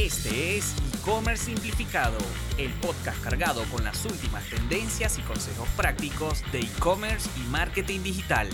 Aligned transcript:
Este 0.00 0.56
es 0.56 0.74
E-Commerce 0.94 1.44
Simplificado, 1.44 2.16
el 2.56 2.72
podcast 2.80 3.22
cargado 3.22 3.60
con 3.70 3.84
las 3.84 4.02
últimas 4.06 4.48
tendencias 4.48 5.18
y 5.18 5.22
consejos 5.22 5.68
prácticos 5.76 6.42
de 6.52 6.60
e-commerce 6.60 7.28
y 7.38 7.46
marketing 7.50 8.00
digital. 8.00 8.48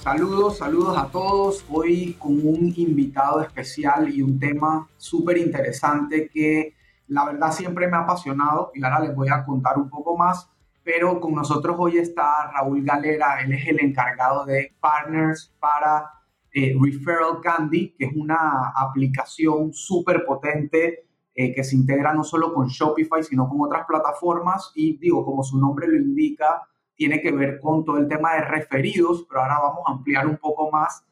Saludos, 0.00 0.58
saludos 0.58 0.98
a 0.98 1.06
todos. 1.12 1.64
Hoy 1.70 2.14
con 2.14 2.32
un 2.44 2.74
invitado 2.76 3.40
especial 3.40 4.12
y 4.12 4.20
un 4.20 4.40
tema 4.40 4.88
súper 4.96 5.38
interesante 5.38 6.28
que 6.28 6.74
la 7.06 7.24
verdad 7.24 7.52
siempre 7.52 7.86
me 7.86 7.96
ha 7.96 8.00
apasionado 8.00 8.72
y 8.74 8.82
ahora 8.82 8.98
les 8.98 9.14
voy 9.14 9.28
a 9.28 9.44
contar 9.44 9.78
un 9.78 9.88
poco 9.88 10.16
más. 10.16 10.50
Pero 10.82 11.20
con 11.20 11.36
nosotros 11.36 11.76
hoy 11.78 11.98
está 11.98 12.50
Raúl 12.50 12.82
Galera, 12.82 13.40
él 13.42 13.52
es 13.52 13.64
el 13.68 13.78
encargado 13.78 14.44
de 14.44 14.74
Partners 14.80 15.54
para 15.60 16.13
eh, 16.54 16.76
Referral 16.80 17.40
Candy, 17.42 17.96
que 17.98 18.04
es 18.04 18.12
una 18.14 18.72
aplicación 18.76 19.74
súper 19.74 20.24
potente 20.24 21.08
eh, 21.34 21.52
que 21.52 21.64
se 21.64 21.74
integra 21.74 22.14
no 22.14 22.22
solo 22.22 22.54
con 22.54 22.68
Shopify, 22.68 23.24
sino 23.24 23.48
con 23.48 23.60
otras 23.62 23.84
plataformas. 23.88 24.70
Y 24.76 24.96
digo, 24.98 25.24
como 25.24 25.42
su 25.42 25.58
nombre 25.58 25.88
lo 25.88 25.96
indica, 25.96 26.62
tiene 26.94 27.20
que 27.20 27.32
ver 27.32 27.58
con 27.58 27.84
todo 27.84 27.98
el 27.98 28.06
tema 28.06 28.34
de 28.34 28.42
referidos, 28.42 29.26
pero 29.28 29.42
ahora 29.42 29.58
vamos 29.58 29.82
a 29.84 29.92
ampliar 29.94 30.28
un 30.28 30.36
poco 30.36 30.70
más 30.70 31.04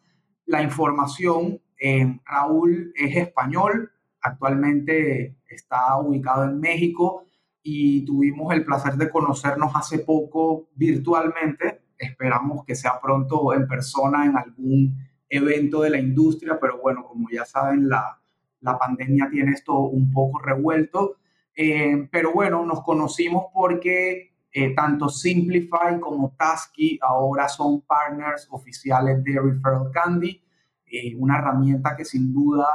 la 0.47 0.63
información. 0.63 1.61
Eh, 1.81 2.21
Raúl 2.25 2.93
es 2.95 3.17
español, 3.17 3.91
actualmente 4.21 5.39
está 5.49 5.99
ubicado 5.99 6.45
en 6.45 6.61
México 6.61 7.25
y 7.65 8.05
tuvimos 8.05 8.55
el 8.55 8.65
placer 8.65 8.95
de 8.95 9.11
conocernos 9.11 9.73
hace 9.75 9.99
poco 9.99 10.69
virtualmente. 10.77 11.83
Esperamos 11.99 12.65
que 12.65 12.77
sea 12.77 13.01
pronto 13.01 13.53
en 13.53 13.67
persona 13.67 14.25
en 14.25 14.37
algún 14.37 15.12
evento 15.33 15.83
de 15.83 15.91
la 15.91 15.99
industria, 15.99 16.59
pero 16.61 16.79
bueno, 16.79 17.05
como 17.05 17.29
ya 17.31 17.45
saben, 17.47 17.89
la, 17.89 18.21
la 18.61 18.79
pandemia 18.79 19.29
tiene 19.31 19.53
esto 19.53 19.79
un 19.79 20.13
poco 20.13 20.39
revuelto. 20.39 21.17
Eh, 21.55 22.09
pero 22.11 22.33
bueno, 22.33 22.65
nos 22.65 22.83
conocimos 22.83 23.47
porque 23.53 24.35
eh, 24.53 24.75
tanto 24.75 25.09
Simplify 25.09 25.99
como 26.01 26.35
Tasky 26.37 26.99
ahora 27.03 27.49
son 27.49 27.81
partners 27.83 28.47
oficiales 28.51 29.25
de 29.25 29.41
Referral 29.41 29.91
Candy, 29.91 30.43
eh, 30.87 31.15
una 31.17 31.39
herramienta 31.39 31.97
que 31.97 32.05
sin 32.05 32.33
duda 32.33 32.67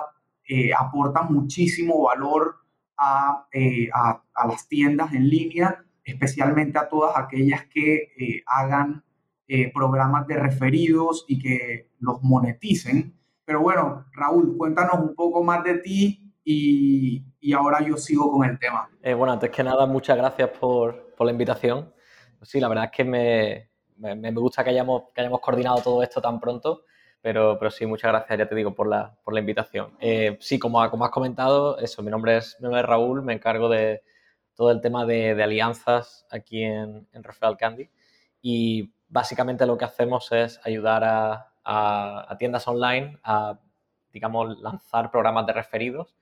aporta 0.80 1.24
muchísimo 1.24 2.04
valor 2.04 2.56
a, 2.98 3.46
a, 3.94 4.24
a, 4.34 4.48
las 4.48 4.66
tiendas 4.70 5.12
en 5.14 5.28
línea, 5.28 5.84
especialmente 6.06 6.80
a 6.80 6.88
todas 6.88 7.18
aquellas 7.18 7.66
que 7.66 8.44
hagan 8.46 9.04
eh, 9.48 9.72
programas 9.74 10.28
de 10.28 10.36
referidos 10.36 11.26
y 11.28 11.40
que 11.40 11.92
los 12.00 12.22
moneticen. 12.22 13.14
Pero 13.46 13.62
bueno, 13.62 14.06
Raúl, 14.12 14.58
cuéntanos 14.58 15.00
un 15.00 15.16
poco 15.16 15.42
más 15.44 15.64
de 15.64 15.78
ti 15.80 16.34
y, 16.44 17.24
y 17.40 17.54
ahora 17.54 17.82
yo 17.82 17.96
sigo 17.96 18.30
con 18.30 18.46
el 18.46 18.60
tema. 18.60 18.90
Eh, 19.02 19.14
bueno, 19.14 19.34
antes 19.34 19.50
que 19.50 19.64
nada, 19.64 19.86
muchas 19.86 20.18
gracias 20.18 20.50
por, 20.50 21.14
por, 21.16 21.26
la 21.26 21.32
invitación. 21.32 21.94
Sí, 22.42 22.60
la 22.60 22.68
verdad 22.68 22.86
es 22.86 22.92
que 22.92 23.04
me, 23.06 23.70
me, 23.96 24.16
me, 24.16 24.32
gusta 24.32 24.64
que 24.64 24.72
hayamos, 24.72 25.04
que 25.14 25.22
hayamos 25.22 25.40
coordinado 25.40 25.82
todo 25.82 26.04
esto 26.04 26.22
tan 26.22 26.42
pronto, 26.42 26.84
pero, 27.22 27.58
pero 27.58 27.72
sí, 27.72 27.86
muchas 27.86 28.12
gracias, 28.12 28.40
ya 28.40 28.50
te 28.50 28.56
digo, 28.56 28.76
por 28.76 28.88
la, 28.88 29.18
por 29.24 29.34
la 29.34 29.40
invitación. 29.40 29.94
Eh, 30.00 30.38
sí, 30.42 30.60
como, 30.60 30.90
como 30.90 31.06
has 31.06 31.12
comentado, 31.12 31.78
eso, 31.80 32.04
mi 32.04 32.12
nombre, 32.12 32.36
es, 32.38 32.58
mi 32.60 32.64
nombre 32.66 32.82
es 32.82 32.88
Raúl, 32.88 33.22
me 33.22 33.34
encargo 33.34 33.70
de 33.70 34.04
todo 34.56 34.72
el 34.72 34.82
tema 34.82 35.06
de, 35.06 35.36
de 35.36 35.44
alianzas 35.44 36.28
aquí 36.32 36.64
en, 36.64 37.08
en 37.14 37.24
Referral 37.24 37.56
Candy. 37.56 37.90
Y 38.42 38.94
básicamente 39.08 39.66
lo 39.66 39.78
que 39.78 39.86
hacemos 39.86 40.32
es 40.32 40.60
ayudar 40.64 41.04
a, 41.64 42.36
tiendas 42.40 42.68
online 42.68 43.20
a, 43.24 43.60
digamos, 44.12 44.60
lanzar 44.60 45.12
programas 45.12 45.46
de 45.46 45.54
referidos. 45.54 46.16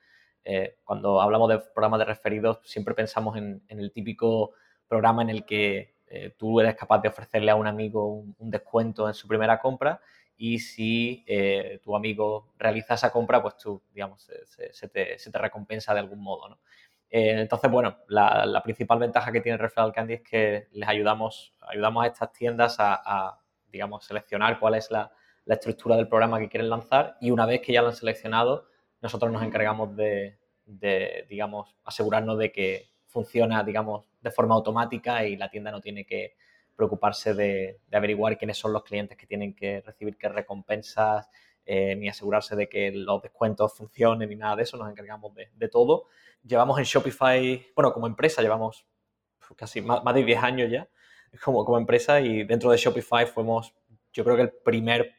Eh, 0.44 0.78
cuando 0.84 1.22
hablamos 1.22 1.50
de 1.50 1.60
programas 1.60 2.00
de 2.00 2.06
referidos, 2.06 2.60
siempre 2.64 2.94
pensamos 2.94 3.38
en, 3.38 3.64
el 3.68 3.92
típico 3.92 4.54
programa 4.88 5.22
en 5.22 5.30
el 5.30 5.46
que 5.46 5.96
eh, 6.08 6.34
tú 6.38 6.60
eres 6.60 6.76
capaz 6.76 7.00
de 7.00 7.10
ofrecerle 7.10 7.52
a 7.52 7.56
un 7.56 7.68
amigo 7.68 8.24
un, 8.38 8.52
descuento 8.52 9.08
en 9.08 9.14
su 9.14 9.28
primera 9.28 9.60
compra 9.60 10.00
y 10.38 10.60
si 10.60 11.24
eh, 11.28 11.80
tu 11.84 11.96
amigo 11.96 12.54
realiza 12.58 12.96
esa 12.96 13.12
compra, 13.12 13.42
pues 13.42 13.58
tú, 13.58 13.82
digamos, 13.94 14.22
se, 14.24 14.90
te, 14.90 15.18
se 15.18 15.32
te, 15.32 15.38
recompensa 15.38 15.94
de 15.94 16.00
algún 16.00 16.22
modo, 16.22 16.50
¿no? 16.50 16.60
Eh, 17.18 17.32
entonces, 17.40 17.72
bueno, 17.72 18.00
la, 18.10 18.62
principal 18.62 19.00
ventaja 19.00 19.32
que 19.32 19.40
tiene 19.40 19.58
Referral 19.58 19.94
Candy 19.94 20.16
es 20.16 20.22
que 20.22 20.68
les 20.74 20.90
ayudamos, 20.90 21.54
ayudamos 21.62 22.04
a 22.04 22.08
estas 22.08 22.34
tiendas 22.34 22.76
a, 22.78 23.40
digamos, 23.72 24.04
seleccionar 24.04 24.60
cuál 24.60 24.76
es 24.76 24.92
la, 24.92 25.10
estructura 25.46 25.96
del 25.96 26.10
programa 26.10 26.40
que 26.40 26.50
quieren 26.50 26.70
lanzar 26.70 27.16
y 27.22 27.32
una 27.32 27.46
vez 27.46 27.62
que 27.62 27.72
ya 27.72 27.82
lo 27.82 27.88
han 27.88 27.96
seleccionado, 27.96 28.68
nosotros 29.00 29.32
nos 29.32 29.44
encargamos 29.44 29.96
de, 29.96 30.38
digamos, 31.30 31.74
asegurarnos 31.86 32.38
de 32.38 32.52
que 32.52 32.90
funciona, 33.06 33.64
digamos, 33.64 34.04
de 34.20 34.32
forma 34.32 34.56
automática 34.56 35.24
y 35.26 35.38
la 35.38 35.50
tienda 35.50 35.72
no 35.72 35.80
tiene 35.80 36.06
que 36.06 36.36
preocuparse 36.76 37.34
de, 37.34 37.80
averiguar 37.94 38.38
quiénes 38.38 38.58
son 38.58 38.74
los 38.74 38.84
clientes 38.84 39.18
que 39.18 39.26
tienen 39.26 39.56
que 39.56 39.80
recibir 39.86 40.18
qué 40.18 40.28
recompensas, 40.28 41.30
eh, 41.66 41.96
ni 41.96 42.10
asegurarse 42.10 42.56
de 42.56 42.70
que 42.70 42.92
los 42.92 43.22
descuentos 43.22 43.74
funcionen 43.74 44.30
ni 44.30 44.36
nada 44.36 44.56
de 44.56 44.64
eso, 44.64 44.78
nos 44.78 44.90
encargamos 44.90 45.34
de 45.36 45.70
todo 45.70 46.08
llevamos 46.46 46.78
en 46.78 46.86
Shopify, 46.86 47.66
bueno, 47.76 47.94
como 47.94 48.08
empresa 48.08 48.42
llevamos 48.42 48.86
casi 49.56 49.82
más, 49.82 50.04
de 50.14 50.24
10 50.24 50.44
años 50.44 50.72
ya 50.72 50.88
como, 51.44 51.66
como 51.66 51.78
empresa 51.78 52.22
y 52.22 52.44
dentro 52.44 52.72
de 52.72 52.78
Shopify 52.78 53.26
fuimos, 53.26 53.74
yo 54.14 54.24
creo 54.24 54.38
que 54.38 54.44
el 54.44 54.52
primer, 54.52 55.16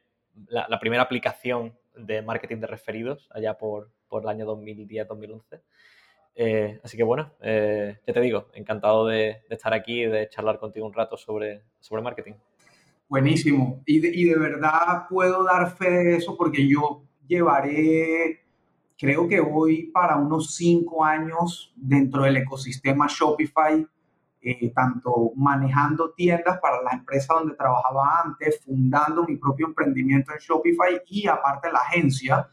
la, 0.48 0.80
primera 0.80 1.02
aplicación 1.02 1.76
de 1.94 2.22
marketing 2.22 2.56
de 2.56 2.66
referidos 2.66 3.28
allá 3.32 3.58
por, 3.58 3.90
por 4.08 4.22
el 4.22 4.28
año 4.28 4.46
2010-2011. 4.46 5.60
Eh, 6.38 6.80
así 6.82 6.96
que 6.96 7.02
bueno, 7.02 7.32
eh, 7.40 7.98
ya 8.06 8.14
te 8.14 8.20
digo, 8.20 8.48
encantado 8.54 9.06
de, 9.06 9.42
estar 9.50 9.74
aquí 9.74 10.02
y 10.02 10.06
de 10.06 10.28
charlar 10.28 10.58
contigo 10.58 10.86
un 10.86 10.94
rato 10.94 11.18
sobre, 11.18 11.62
sobre 11.80 12.02
marketing. 12.02 12.34
Buenísimo. 13.08 13.82
Y 13.86 14.00
de, 14.00 14.08
y 14.08 14.24
de 14.24 14.36
verdad 14.36 15.06
puedo 15.08 15.44
dar 15.44 15.76
fe 15.76 15.90
de 15.90 16.16
eso 16.16 16.36
porque 16.36 16.66
yo 16.68 17.02
llevaré 17.26 18.46
creo 18.98 19.28
que 19.28 19.40
voy 19.40 19.84
para 19.92 20.16
unos 20.16 20.54
cinco 20.54 21.04
años 21.04 21.72
dentro 21.76 22.22
del 22.22 22.38
ecosistema 22.38 23.06
Shopify, 23.08 23.86
eh, 24.40 24.72
tanto 24.74 25.32
manejando 25.36 26.12
tiendas 26.12 26.58
para 26.60 26.82
la 26.82 26.92
empresa 26.92 27.34
donde 27.34 27.54
trabajaba 27.54 28.22
antes, 28.24 28.60
fundando 28.64 29.24
mi 29.24 29.36
propio 29.36 29.66
emprendimiento 29.66 30.32
en 30.32 30.38
Shopify 30.38 31.02
y 31.08 31.26
aparte 31.26 31.70
la 31.70 31.80
agencia. 31.80 32.48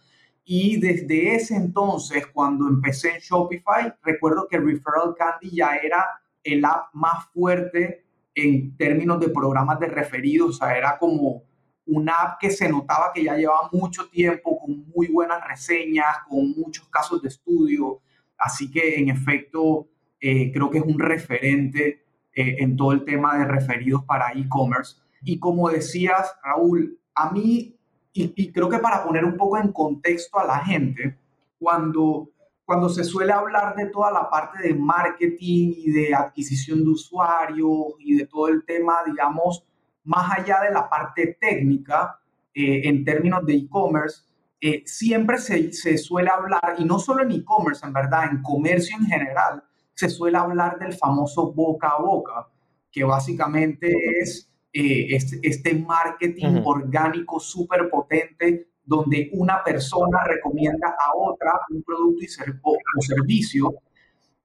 Y 0.46 0.80
desde 0.80 1.36
ese 1.36 1.56
entonces, 1.56 2.28
cuando 2.28 2.68
empecé 2.68 3.16
en 3.16 3.20
Shopify, 3.20 3.94
recuerdo 4.04 4.48
que 4.50 4.58
Referral 4.58 5.16
Candy 5.18 5.56
ya 5.56 5.76
era 5.78 6.06
el 6.44 6.66
app 6.66 6.94
más 6.94 7.28
fuerte 7.28 8.03
en 8.36 8.76
términos 8.78 9.20
de 9.20 9.30
programas 9.30 9.80
de 9.80 9.88
referidos, 9.88 10.50
o 10.50 10.54
sea, 10.54 10.78
era 10.78 10.98
como 10.98 11.44
una 11.86 12.14
app 12.14 12.40
que 12.40 12.50
se 12.50 12.70
notaba 12.70 13.12
que 13.14 13.24
ya 13.24 13.36
llevaba 13.36 13.70
mucho 13.72 14.10
tiempo, 14.10 14.60
con 14.60 14.86
muy 14.96 15.08
buenas 15.08 15.46
reseñas, 15.48 16.18
con 16.28 16.52
muchos 16.52 16.88
casos 16.90 17.22
de 17.22 17.28
estudio. 17.28 18.00
Así 18.38 18.72
que, 18.72 19.00
en 19.00 19.10
efecto, 19.10 19.88
eh, 20.20 20.52
creo 20.54 20.70
que 20.70 20.78
es 20.78 20.86
un 20.86 21.00
referente 21.00 22.06
eh, 22.34 22.56
en 22.60 22.76
todo 22.76 22.94
el 22.94 23.04
tema 23.04 23.38
de 23.38 23.46
referidos 23.46 24.04
para 24.06 24.32
e-commerce. 24.34 24.98
Y 25.24 25.40
como 25.40 25.70
decías, 25.70 26.34
Raúl, 26.44 26.98
a 27.16 27.32
mí, 27.32 27.78
y, 28.14 28.52
creo 28.52 28.70
que 28.70 28.80
para 28.80 29.04
poner 29.04 29.26
un 29.26 29.38
poco 29.38 29.58
en 29.58 29.72
contexto 29.72 30.40
a 30.40 30.46
la 30.46 30.60
gente, 30.60 31.18
cuando, 31.60 32.30
cuando 32.66 32.90
se 32.90 33.04
suele 33.04 33.34
hablar 33.34 33.76
de 33.76 33.88
toda 33.88 34.12
la 34.12 34.30
parte 34.30 34.62
de 34.68 34.74
marketing 34.74 35.74
y 35.76 35.92
de 35.92 36.16
adquisición 36.16 36.84
de 36.84 36.92
usuarios 36.92 37.96
y 38.00 38.16
de 38.16 38.28
todo 38.28 38.48
el 38.48 38.64
tema, 38.66 39.04
digamos, 39.06 39.66
más 40.06 40.40
allá 40.40 40.62
de 40.62 40.72
la 40.72 40.90
parte 40.90 41.38
técnica, 41.40 42.20
eh, 42.54 42.88
en 42.88 43.04
términos 43.04 43.46
de 43.46 43.56
e-commerce, 43.56 44.24
eh, 44.62 44.84
siempre 44.86 45.40
se, 45.40 45.74
se, 45.74 45.98
suele 45.98 46.30
hablar, 46.30 46.76
y 46.78 46.86
no 46.86 47.00
solo 47.00 47.24
en 47.24 47.32
e-commerce, 47.32 47.86
en 47.86 47.94
verdad, 47.94 48.30
en 48.32 48.42
comercio 48.42 48.96
en 48.98 49.06
general, 49.06 49.64
se 49.94 50.10
suele 50.10 50.38
hablar 50.38 50.80
del 50.80 50.94
famoso 50.94 51.52
boca 51.52 51.90
a 51.90 52.02
boca, 52.02 52.48
que 52.92 53.04
básicamente 53.04 53.92
es 54.22 54.50
eh, 54.72 55.16
este, 55.16 55.40
este, 55.44 55.76
marketing 55.76 56.62
orgánico 56.64 57.40
súper 57.40 57.90
potente, 57.90 58.68
donde 58.86 59.30
una 59.34 59.64
persona 59.64 60.24
recomienda 60.26 60.90
a 60.90 61.16
otra 61.16 61.52
un 61.70 61.84
producto 61.84 62.24
y 62.24 62.28
o, 62.62 63.02
servicio. 63.02 63.74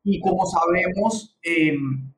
Y 0.04 0.20
como 0.20 0.46
sabemos, 0.46 1.38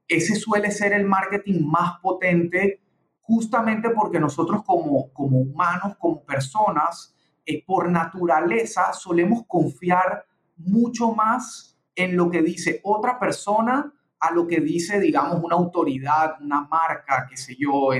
ese 0.06 0.34
suele 0.34 0.70
ser 0.70 0.92
el 0.92 1.06
marketing 1.06 1.64
más 1.64 1.98
potente 2.00 2.80
justamente 3.20 3.90
porque 3.90 4.18
nosotros 4.18 4.62
como, 4.64 5.12
como 5.12 5.38
humanos, 5.38 5.96
como 5.98 6.24
personas, 6.24 7.14
eh, 7.46 7.64
por 7.64 7.88
naturaleza 7.88 8.92
solemos 8.92 9.44
confiar 9.46 10.26
mucho 10.56 11.12
más 11.12 11.78
en 11.94 12.16
lo 12.16 12.30
que 12.30 12.42
dice 12.42 12.80
otra 12.82 13.18
persona 13.18 13.92
a 14.18 14.30
lo 14.32 14.46
que 14.46 14.60
dice, 14.60 15.00
digamos, 15.00 15.42
una 15.42 15.56
autoridad, 15.56 16.34
una 16.40 16.62
marca, 16.62 17.26
qué 17.28 17.36
sé 17.36 17.56
yo, 17.58 17.90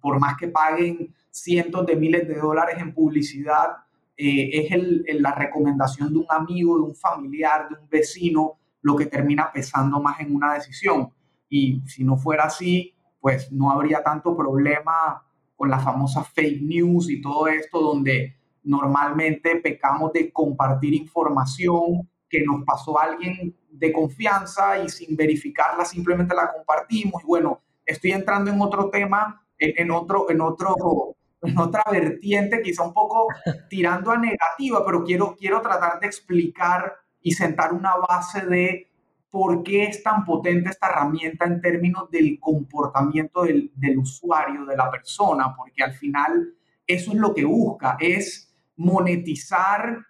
por 0.00 0.20
más 0.20 0.36
que 0.36 0.48
paguen 0.48 1.14
cientos 1.42 1.86
de 1.86 1.96
miles 1.96 2.26
de 2.26 2.36
dólares 2.36 2.76
en 2.78 2.94
publicidad, 2.94 3.76
eh, 4.16 4.50
es 4.52 4.72
el, 4.72 5.04
la 5.20 5.34
recomendación 5.34 6.12
de 6.12 6.20
un 6.20 6.26
amigo, 6.30 6.76
de 6.76 6.84
un 6.84 6.94
familiar, 6.94 7.68
de 7.68 7.76
un 7.80 7.88
vecino, 7.88 8.58
lo 8.80 8.96
que 8.96 9.06
termina 9.06 9.50
pesando 9.52 10.00
más 10.00 10.20
en 10.20 10.34
una 10.34 10.54
decisión. 10.54 11.10
Y 11.48 11.82
si 11.86 12.04
no 12.04 12.16
fuera 12.16 12.44
así, 12.44 12.94
pues 13.20 13.52
no 13.52 13.70
habría 13.70 14.02
tanto 14.02 14.36
problema 14.36 15.22
con 15.56 15.70
la 15.70 15.78
famosa 15.78 16.22
fake 16.22 16.62
news 16.62 17.10
y 17.10 17.20
todo 17.20 17.48
esto, 17.48 17.80
donde 17.80 18.36
normalmente 18.62 19.56
pecamos 19.56 20.12
de 20.12 20.32
compartir 20.32 20.94
información 20.94 22.08
que 22.28 22.42
nos 22.44 22.64
pasó 22.64 22.98
a 22.98 23.04
alguien 23.04 23.56
de 23.70 23.92
confianza 23.92 24.82
y 24.82 24.88
sin 24.88 25.16
verificarla 25.16 25.84
simplemente 25.84 26.34
la 26.34 26.52
compartimos. 26.52 27.22
Y 27.22 27.26
bueno, 27.26 27.60
estoy 27.84 28.12
entrando 28.12 28.50
en 28.50 28.60
otro 28.60 28.90
tema, 28.90 29.46
en, 29.58 29.90
otro, 29.90 30.30
en, 30.30 30.40
otro, 30.40 31.16
en 31.42 31.58
otra 31.58 31.82
vertiente, 31.90 32.62
quizá 32.62 32.82
un 32.82 32.92
poco 32.92 33.28
tirando 33.68 34.10
a 34.10 34.18
negativa, 34.18 34.84
pero 34.84 35.04
quiero, 35.04 35.36
quiero 35.36 35.60
tratar 35.60 36.00
de 36.00 36.06
explicar 36.06 36.94
y 37.20 37.32
sentar 37.32 37.72
una 37.72 37.96
base 37.96 38.46
de 38.46 38.90
por 39.30 39.62
qué 39.62 39.84
es 39.84 40.02
tan 40.02 40.24
potente 40.24 40.70
esta 40.70 40.88
herramienta 40.88 41.44
en 41.44 41.60
términos 41.60 42.10
del 42.10 42.38
comportamiento 42.40 43.42
del, 43.42 43.70
del 43.74 43.98
usuario, 43.98 44.64
de 44.64 44.76
la 44.76 44.90
persona, 44.90 45.54
porque 45.54 45.82
al 45.82 45.92
final 45.92 46.54
eso 46.86 47.12
es 47.12 47.18
lo 47.18 47.34
que 47.34 47.44
busca, 47.44 47.96
es 48.00 48.54
monetizar, 48.76 50.06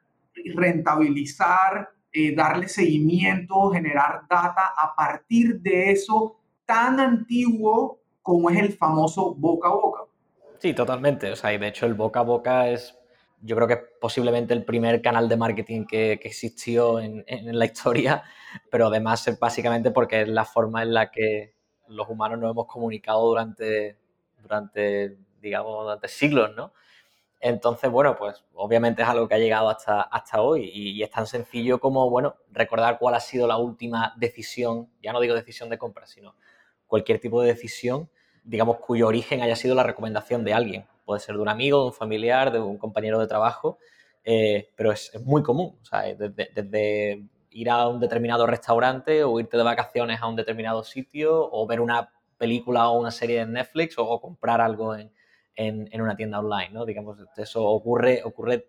rentabilizar, 0.55 1.91
eh, 2.13 2.35
darle 2.35 2.69
seguimiento, 2.69 3.71
generar 3.71 4.23
data 4.29 4.73
a 4.77 4.95
partir 4.95 5.61
de 5.61 5.91
eso 5.91 6.37
tan 6.65 6.99
antiguo 6.99 8.01
como 8.23 8.51
es 8.51 8.59
el 8.59 8.73
famoso 8.73 9.35
boca 9.35 9.69
a 9.69 9.73
boca. 9.73 10.01
Sí, 10.59 10.75
totalmente. 10.75 11.31
O 11.33 11.37
sea, 11.37 11.53
y 11.53 11.59
de 11.59 11.69
hecho 11.69 11.87
el 11.87 11.95
boca 11.95 12.21
a 12.21 12.23
boca 12.23 12.69
es, 12.69 12.99
yo 13.41 13.57
creo 13.57 13.69
que 13.69 13.77
posiblemente 13.77 14.55
el 14.55 14.65
primer 14.65 15.03
canal 15.03 15.29
de 15.29 15.37
marketing 15.37 15.85
que, 15.87 16.13
existió 16.13 17.01
en, 17.01 17.25
en, 17.27 17.59
la 17.59 17.65
historia, 17.67 18.23
pero 18.71 18.87
además 18.87 19.27
es 19.29 19.39
básicamente 19.39 19.91
porque 19.91 20.23
es 20.23 20.29
la 20.29 20.45
forma 20.45 20.83
en 20.83 20.95
la 20.95 21.11
que 21.11 21.55
los 21.89 22.09
humanos 22.09 22.39
nos 22.39 22.51
hemos 22.51 22.67
comunicado 22.67 23.27
durante, 23.27 23.97
durante 24.43 25.19
digamos, 25.41 25.85
durante 25.85 26.09
siglos, 26.09 26.55
¿no? 26.57 26.73
Entonces, 27.41 27.91
bueno, 27.91 28.17
pues 28.17 28.45
obviamente 28.55 29.03
es 29.03 29.09
algo 29.09 29.29
que 29.29 29.35
ha 29.35 29.39
llegado 29.39 29.69
hasta, 29.69 30.03
hasta 30.03 30.41
hoy 30.41 30.71
y, 30.73 31.03
es 31.03 31.11
tan 31.11 31.27
sencillo 31.27 31.79
como, 31.79 32.11
bueno, 32.11 32.37
recordar 32.51 32.99
cuál 32.99 33.15
ha 33.15 33.21
sido 33.21 33.47
la 33.47 33.59
última 33.59 34.15
decisión, 34.17 34.91
ya 35.03 35.13
no 35.13 35.21
digo 35.21 35.35
decisión 35.35 35.69
de 35.69 35.79
compra, 35.79 36.07
sino 36.07 36.35
cualquier 36.87 37.21
tipo 37.21 37.43
de 37.43 37.49
decisión, 37.49 38.11
digamos, 38.47 38.79
cuyo 38.79 39.09
origen 39.09 39.43
haya 39.43 39.57
sido 39.57 39.75
la 39.75 39.83
recomendación 39.83 40.45
de 40.45 40.55
alguien. 40.55 40.87
Puede 41.05 41.21
ser 41.21 41.35
de 41.35 41.43
un 41.43 41.49
amigo, 41.49 41.81
de 41.81 41.87
un 41.87 41.93
familiar, 41.93 42.53
de 42.53 42.61
un 42.61 42.79
compañero 42.79 43.19
de 43.19 43.27
trabajo, 43.27 43.79
eh, 44.25 44.71
pero 44.77 44.93
es, 44.93 45.13
muy 45.25 45.43
común, 45.43 45.79
o 45.81 45.85
sea, 45.85 46.03
desde, 46.15 47.25
ir 47.51 47.71
a 47.71 47.89
un 47.89 48.01
determinado 48.01 48.47
restaurante 48.47 49.25
o 49.25 49.39
irte 49.41 49.57
de 49.57 49.63
vacaciones 49.63 50.21
a 50.21 50.29
un 50.29 50.37
determinado 50.37 50.85
sitio 50.85 51.49
o 51.51 51.67
ver 51.67 51.81
una 51.81 52.11
película 52.39 52.89
o 52.89 52.99
una 52.99 53.11
serie 53.11 53.41
en 53.41 53.53
Netflix 53.53 53.95
o 53.99 54.21
comprar 54.21 54.61
algo 54.61 54.95
en, 54.95 55.11
en, 55.57 56.01
una 56.01 56.17
tienda 56.17 56.39
online, 56.39 56.71
¿no? 56.71 56.85
Digamos, 56.85 57.19
eso 57.37 57.65
ocurre, 57.65 58.23
ocurre 58.25 58.69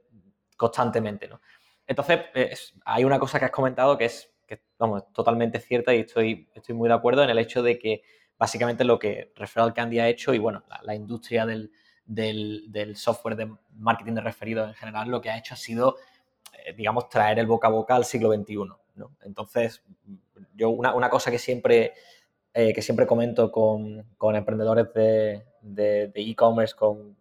constantemente, 0.55 1.27
¿no? 1.27 1.41
Entonces, 1.85 2.73
hay 2.85 3.03
una 3.03 3.19
cosa 3.19 3.39
que 3.39 3.45
has 3.45 3.51
comentado 3.51 3.97
que 3.97 4.05
es, 4.05 4.33
que, 4.45 4.61
vamos, 4.77 5.03
totalmente 5.13 5.59
cierta 5.59 5.93
y 5.93 6.01
estoy, 6.01 6.49
estoy 6.53 6.75
muy 6.75 6.87
de 6.87 6.95
acuerdo 6.95 7.23
en 7.23 7.29
el 7.29 7.39
hecho 7.39 7.61
de 7.61 7.77
que 7.77 8.01
básicamente 8.37 8.83
lo 8.83 8.99
que 8.99 9.31
Referral 9.35 9.73
Candy 9.73 9.99
ha 9.99 10.07
hecho 10.07 10.33
y, 10.33 10.39
bueno, 10.39 10.63
la, 10.83 10.95
industria 10.95 11.45
del, 11.45 11.71
software 12.95 13.35
de 13.35 13.51
marketing 13.75 14.13
de 14.13 14.21
referidos 14.21 14.67
en 14.67 14.75
general, 14.75 15.09
lo 15.09 15.21
que 15.21 15.29
ha 15.29 15.37
hecho 15.37 15.53
ha 15.53 15.57
sido, 15.57 15.97
eh, 16.65 16.73
digamos, 16.73 17.09
traer 17.09 17.39
el 17.39 17.47
boca 17.47 17.67
a 17.67 17.71
boca 17.71 17.95
al 17.95 18.05
siglo 18.05 18.33
XXI, 18.33 18.55
¿no? 18.95 19.15
Entonces, 19.23 19.83
yo 20.55 20.69
una, 20.69 21.09
cosa 21.09 21.31
que 21.31 21.39
siempre, 21.39 21.93
eh, 22.53 22.73
que 22.73 22.81
siempre 22.81 23.05
comento 23.05 23.51
con, 23.51 24.03
con 24.17 24.35
emprendedores 24.35 24.87
de, 24.93 26.11
e-commerce 26.15 26.75
con, 26.75 27.15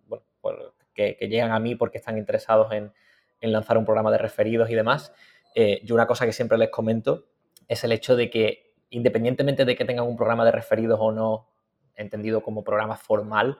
que, 0.94 1.16
llegan 1.20 1.52
a 1.52 1.60
mí 1.60 1.74
porque 1.74 1.98
están 1.98 2.18
interesados 2.18 2.72
en, 2.72 2.92
lanzar 3.40 3.78
un 3.78 3.84
programa 3.84 4.10
de 4.10 4.18
referidos 4.18 4.70
y 4.70 4.74
demás. 4.74 5.12
Eh, 5.54 5.80
yo 5.84 5.94
una 5.94 6.06
cosa 6.06 6.26
que 6.26 6.32
siempre 6.32 6.58
les 6.58 6.70
comento 6.70 7.26
es 7.68 7.84
el 7.84 7.92
hecho 7.92 8.16
de 8.16 8.28
que 8.28 8.65
independientemente 8.90 9.64
de 9.64 9.76
que 9.76 9.84
tengan 9.84 10.06
un 10.06 10.16
programa 10.16 10.44
de 10.44 10.52
referidos 10.52 10.98
o 11.00 11.12
no, 11.12 11.48
entendido 11.94 12.42
como 12.42 12.64
programa 12.64 12.96
formal 12.96 13.58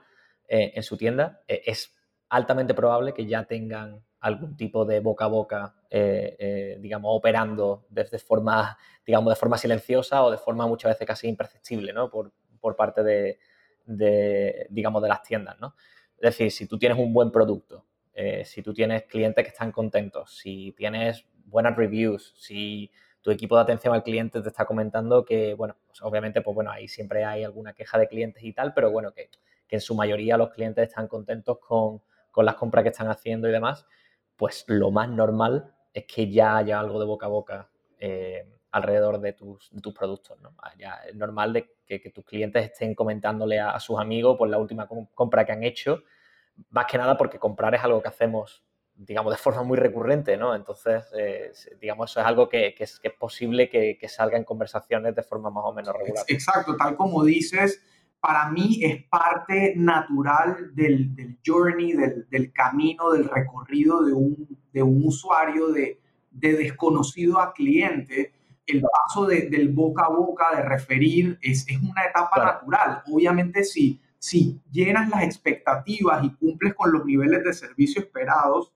eh, 0.49 0.73
en 0.75 0.83
su 0.83 0.97
tienda, 0.97 1.43
eh, 1.49 1.63
es 1.67 1.95
altamente 2.29 2.75
probable 2.75 3.15
que 3.15 3.27
ya 3.27 3.45
tengan 3.45 4.05
algún 4.21 4.57
tipo 4.57 4.85
de 4.85 5.01
boca 5.01 5.27
a 5.27 5.29
boca, 5.29 5.75
digamos, 5.91 7.11
operando 7.15 7.87
de, 7.91 8.19
forma, 8.19 8.77
digamos, 9.07 9.31
de 9.31 9.37
forma 9.37 9.57
silenciosa 9.57 10.25
o 10.25 10.31
de 10.33 10.39
forma 10.39 10.67
muchas 10.67 10.93
veces 10.93 11.07
casi 11.07 11.29
imperceptible, 11.29 11.93
¿no? 11.93 12.11
Por, 12.11 12.33
por 12.59 12.75
parte 12.75 13.05
de, 13.05 13.39
de, 13.87 14.67
digamos, 14.71 15.01
de 15.03 15.09
las 15.09 15.23
tiendas, 15.23 15.59
¿no? 15.61 15.77
Es 16.17 16.23
decir, 16.23 16.51
si 16.51 16.67
tú 16.67 16.79
tienes 16.79 16.99
un 16.99 17.13
buen 17.13 17.31
producto, 17.31 17.87
eh, 18.15 18.45
si 18.45 18.63
tú 18.63 18.73
tienes 18.73 19.05
clientes 19.05 19.45
que 19.45 19.51
están 19.51 19.73
contentos, 19.73 20.39
si 20.39 20.73
tienes 20.73 21.27
buenas 21.45 21.77
reviews, 21.77 22.35
si 22.37 22.91
tu 23.27 23.33
equipo 23.33 23.57
de 23.57 23.63
atención 23.63 23.93
al 23.93 24.05
cliente 24.05 24.41
te 24.41 24.49
está 24.51 24.65
comentando 24.65 25.25
que, 25.25 25.55
bueno, 25.55 25.75
pues 25.85 26.01
obviamente, 26.01 26.43
pues 26.43 26.55
bueno, 26.55 26.71
ahí 26.71 26.87
siempre 26.87 27.25
hay 27.25 27.43
alguna 27.43 27.73
queja 27.73 27.99
de 27.99 28.07
clientes 28.07 28.41
y 28.45 28.53
tal, 28.53 28.73
pero 28.73 28.93
bueno, 28.93 29.13
que, 29.13 29.31
en 29.69 29.81
su 29.81 29.97
mayoría 29.97 30.37
los 30.37 30.51
clientes 30.51 30.87
están 30.87 31.09
contentos 31.09 31.59
con, 31.59 32.01
las 32.37 32.55
compras 32.55 32.85
que 32.85 32.91
están 32.91 33.09
haciendo 33.09 33.49
y 33.49 33.51
demás, 33.51 33.85
pues 34.37 34.65
lo 34.69 34.93
más 34.93 35.09
normal 35.09 35.75
es 35.93 36.05
que 36.05 36.31
ya 36.31 36.57
haya 36.57 36.79
algo 36.79 37.01
de 37.01 37.07
boca 37.07 37.27
a 37.27 37.29
boca 37.29 37.69
eh, 37.99 38.47
alrededor 38.71 39.19
de 39.19 39.33
tus, 39.33 39.73
tus 39.83 39.93
productos. 39.93 40.41
¿no? 40.41 40.55
Ah, 40.63 40.71
ya 40.79 41.01
es 41.09 41.17
normal 41.17 41.53
de 41.53 41.69
que, 41.85 41.99
tus 42.11 42.25
clientes 42.25 42.65
estén 42.65 42.95
comentándole 42.95 43.59
a, 43.59 43.81
sus 43.81 43.99
amigos 43.99 44.39
por 44.39 44.49
la 44.49 44.59
última 44.59 44.87
compra 44.87 45.45
que 45.45 45.51
han 45.51 45.65
hecho, 45.65 46.05
más 46.71 46.87
que 46.87 46.97
nada 46.97 47.17
porque 47.17 47.41
comprar 47.41 47.75
es 47.75 47.83
algo 47.83 48.01
que 48.01 48.09
hacemos, 48.09 48.63
digamos, 48.97 49.33
de 49.33 49.39
forma 49.39 49.63
muy 49.63 49.77
recurrente, 49.77 50.37
¿no? 50.37 50.55
Entonces, 50.55 51.05
eh, 51.17 51.53
digamos, 51.81 52.11
eso 52.11 52.21
es 52.21 52.27
algo 52.27 52.49
que, 52.49 52.75
es, 52.79 53.01
posible 53.19 53.69
que, 53.69 54.09
salga 54.09 54.39
en 54.39 54.45
conversaciones 54.45 55.15
de 55.15 55.23
forma 55.23 55.51
más 55.51 55.65
o 55.67 55.73
menos 55.73 55.95
regular. 55.95 56.25
Exacto, 56.29 56.77
tal 56.77 56.97
como 56.97 57.25
dices, 57.25 57.83
para 58.21 58.51
mí 58.51 58.81
es 58.83 59.05
parte 59.05 59.75
natural 59.77 60.75
del, 60.75 61.39
journey, 61.45 61.93
del, 61.93 62.53
camino, 62.53 63.13
del 63.13 63.29
recorrido 63.29 64.03
de 64.05 64.13
un, 64.13 64.59
de 64.73 64.83
un 64.83 65.05
usuario 65.05 65.69
de, 65.69 66.01
de 66.31 66.53
desconocido 66.55 67.41
a 67.41 67.53
cliente 67.53 68.33
el 68.67 68.83
paso 68.83 69.27
del 69.27 69.69
boca 69.69 70.07
a 70.07 70.09
boca, 70.09 70.57
de 70.57 70.63
referir, 70.63 71.39
es, 71.41 71.67
es 71.69 71.79
una 71.81 72.05
etapa 72.05 72.45
natural. 72.45 73.03
Obviamente, 73.07 73.63
si, 73.65 74.01
si 74.19 74.61
llenas 74.71 75.09
las 75.09 75.23
expectativas 75.23 76.25
y 76.25 76.35
cumples 76.35 76.75
con 76.75 76.93
los 76.93 77.05
niveles 77.05 77.45
de 77.45 77.53
servicio 77.53 78.03
esperados, 78.03 78.73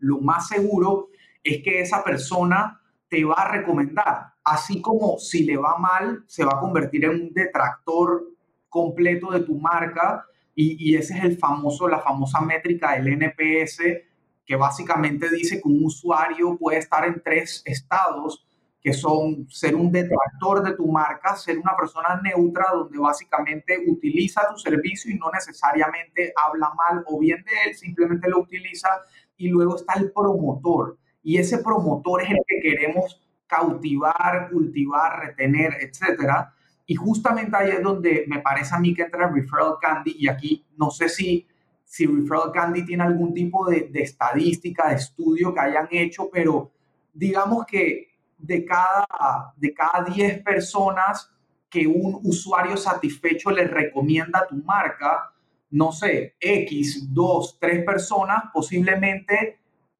lo 0.00 0.20
más 0.20 0.48
seguro 0.48 1.08
es 1.42 1.62
que 1.62 1.80
esa 1.80 2.02
persona 2.02 2.80
te 3.08 3.24
va 3.24 3.34
a 3.34 3.52
recomendar. 3.52 4.34
Así 4.44 4.80
como 4.80 5.18
si 5.18 5.44
le 5.44 5.56
va 5.56 5.78
mal, 5.78 6.24
se 6.26 6.44
va 6.44 6.52
a 6.56 6.60
convertir 6.60 7.04
en 7.04 7.10
un 7.10 7.32
detractor 7.32 8.24
completo 8.68 9.30
de 9.30 9.40
tu 9.40 9.58
marca. 9.58 10.24
Y, 10.54 10.96
ese 10.96 11.16
es 11.16 11.24
el 11.24 11.38
famoso, 11.38 11.86
la 11.86 12.00
famosa 12.00 12.40
métrica 12.40 12.94
del 12.94 13.08
NPS, 13.08 13.80
que 14.44 14.56
básicamente 14.56 15.30
dice 15.30 15.60
que 15.62 15.68
un 15.68 15.84
usuario 15.84 16.56
puede 16.58 16.78
estar 16.78 17.04
en 17.04 17.22
tres 17.22 17.62
estados 17.64 18.44
que 18.80 18.92
son 18.92 19.46
ser 19.50 19.74
un 19.74 19.90
detractor 19.90 20.62
de 20.62 20.74
tu 20.74 20.86
marca, 20.90 21.36
ser 21.36 21.58
una 21.58 21.76
persona 21.76 22.20
neutra 22.22 22.66
donde 22.72 22.98
básicamente 22.98 23.76
utiliza 23.86 24.48
tu 24.48 24.58
servicio 24.58 25.12
y 25.12 25.18
no 25.18 25.30
necesariamente 25.32 26.32
habla 26.36 26.72
mal 26.74 27.04
o 27.06 27.18
bien 27.18 27.44
de 27.44 27.70
él, 27.70 27.76
simplemente 27.76 28.28
lo 28.28 28.40
utiliza. 28.40 28.88
Y 29.38 29.48
luego 29.48 29.76
está 29.76 29.94
el 29.94 30.12
promotor. 30.12 30.98
Y 31.22 31.38
ese 31.38 31.58
promotor 31.58 32.22
es 32.22 32.30
el 32.30 32.40
que 32.46 32.60
queremos 32.60 33.20
cautivar, 33.46 34.50
cultivar, 34.52 35.20
retener, 35.20 35.74
etc. 35.80 36.46
Y 36.86 36.94
justamente 36.94 37.56
ahí 37.56 37.70
es 37.70 37.82
donde 37.82 38.24
me 38.28 38.40
parece 38.40 38.74
a 38.74 38.78
mí 38.78 38.94
que 38.94 39.02
entra 39.02 39.28
Referral 39.28 39.76
Candy. 39.80 40.14
Y 40.18 40.28
aquí 40.28 40.64
no 40.76 40.90
sé 40.90 41.08
si, 41.08 41.46
si 41.84 42.06
Referral 42.06 42.52
Candy 42.52 42.84
tiene 42.84 43.04
algún 43.04 43.34
tipo 43.34 43.68
de, 43.68 43.90
estadística, 43.94 44.90
de 44.90 44.96
estudio 44.96 45.54
que 45.54 45.60
hayan 45.60 45.88
hecho, 45.90 46.28
pero 46.30 46.70
digamos 47.12 47.66
que 47.66 48.08
de 48.36 48.64
cada, 48.64 49.06
de 49.56 49.74
cada 49.74 50.04
10 50.04 50.42
personas 50.42 51.30
que 51.68 51.86
un 51.86 52.20
usuario 52.22 52.76
satisfecho 52.76 53.50
le 53.50 53.64
recomienda 53.64 54.46
tu 54.48 54.56
marca, 54.56 55.32
no 55.70 55.92
sé, 55.92 56.36
X, 56.40 57.12
2, 57.12 57.58
3 57.60 57.84
personas 57.84 58.44
posiblemente 58.52 59.58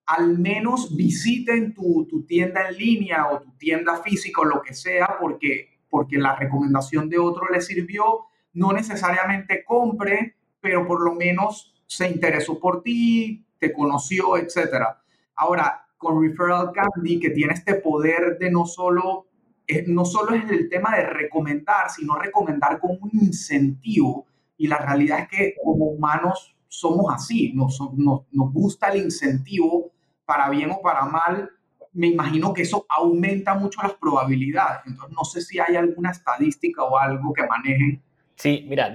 al 0.09 0.39
menos 0.39 0.97
visiten 0.97 1.75
tu, 1.75 2.07
tienda 2.27 2.69
en 2.69 2.79
línea 2.79 3.27
o 3.31 3.41
tu 3.41 3.51
tienda 3.59 4.03
física 4.03 4.41
o 4.41 4.47
lo 4.47 4.63
que 4.63 4.73
sea 4.73 5.19
porque, 5.21 5.81
porque 5.91 6.17
la 6.17 6.35
recomendación 6.35 7.11
de 7.11 7.19
otro 7.19 7.49
le 7.51 7.61
sirvió, 7.61 8.25
no 8.55 8.73
necesariamente 8.73 9.65
compre, 9.65 10.37
pero 10.61 10.87
por 10.87 11.03
lo 11.03 11.15
menos 11.15 11.75
se 11.87 12.09
interesó 12.09 12.59
por 12.59 12.83
ti, 12.83 13.45
te 13.59 13.71
conoció, 13.71 14.39
etcétera. 14.39 15.03
Ahora, 15.35 15.87
con 15.99 16.23
Referral 16.23 16.73
Candy, 16.73 17.21
que 17.21 17.31
tiene 17.31 17.53
este 17.53 17.75
poder 17.75 18.39
de 18.39 18.51
no 18.51 18.65
solo, 18.65 19.27
eh, 19.67 19.85
no 19.87 20.07
solo 20.07 20.35
es 20.35 20.51
el 20.51 20.71
tema 20.71 20.97
de 20.97 21.05
recomendar, 21.05 21.91
sino 21.91 22.17
recomendar 22.17 22.81
con 22.81 22.93
un 23.01 23.11
incentivo. 23.13 24.27
Y 24.59 24.67
la 24.67 24.79
realidad 24.79 25.21
es 25.21 25.29
que 25.29 25.55
como 25.63 25.87
humanos 25.87 26.55
somos 26.69 27.13
así, 27.15 27.53
nos, 27.55 27.81
nos, 27.95 28.23
nos 28.31 28.53
gusta 28.53 28.89
el 28.89 29.05
incentivo 29.05 29.93
para 30.27 30.51
bien 30.51 30.71
o 30.71 30.83
para 30.83 31.07
mal, 31.07 31.51
me 31.93 32.09
imagino 32.09 32.53
que 32.53 32.63
eso 32.63 32.85
aumenta 32.89 33.55
mucho 33.55 33.81
las 33.83 33.95
probabilidades. 33.95 34.83
Entonces, 34.87 35.17
no 35.17 35.25
sé 35.25 35.41
si 35.41 35.59
hay 35.59 35.77
alguna 35.77 36.11
estadística 36.11 36.85
o 36.85 36.99
algo 36.99 37.33
que 37.33 37.47
manejen. 37.47 38.03
Sí, 38.37 38.67
mira, 38.69 38.93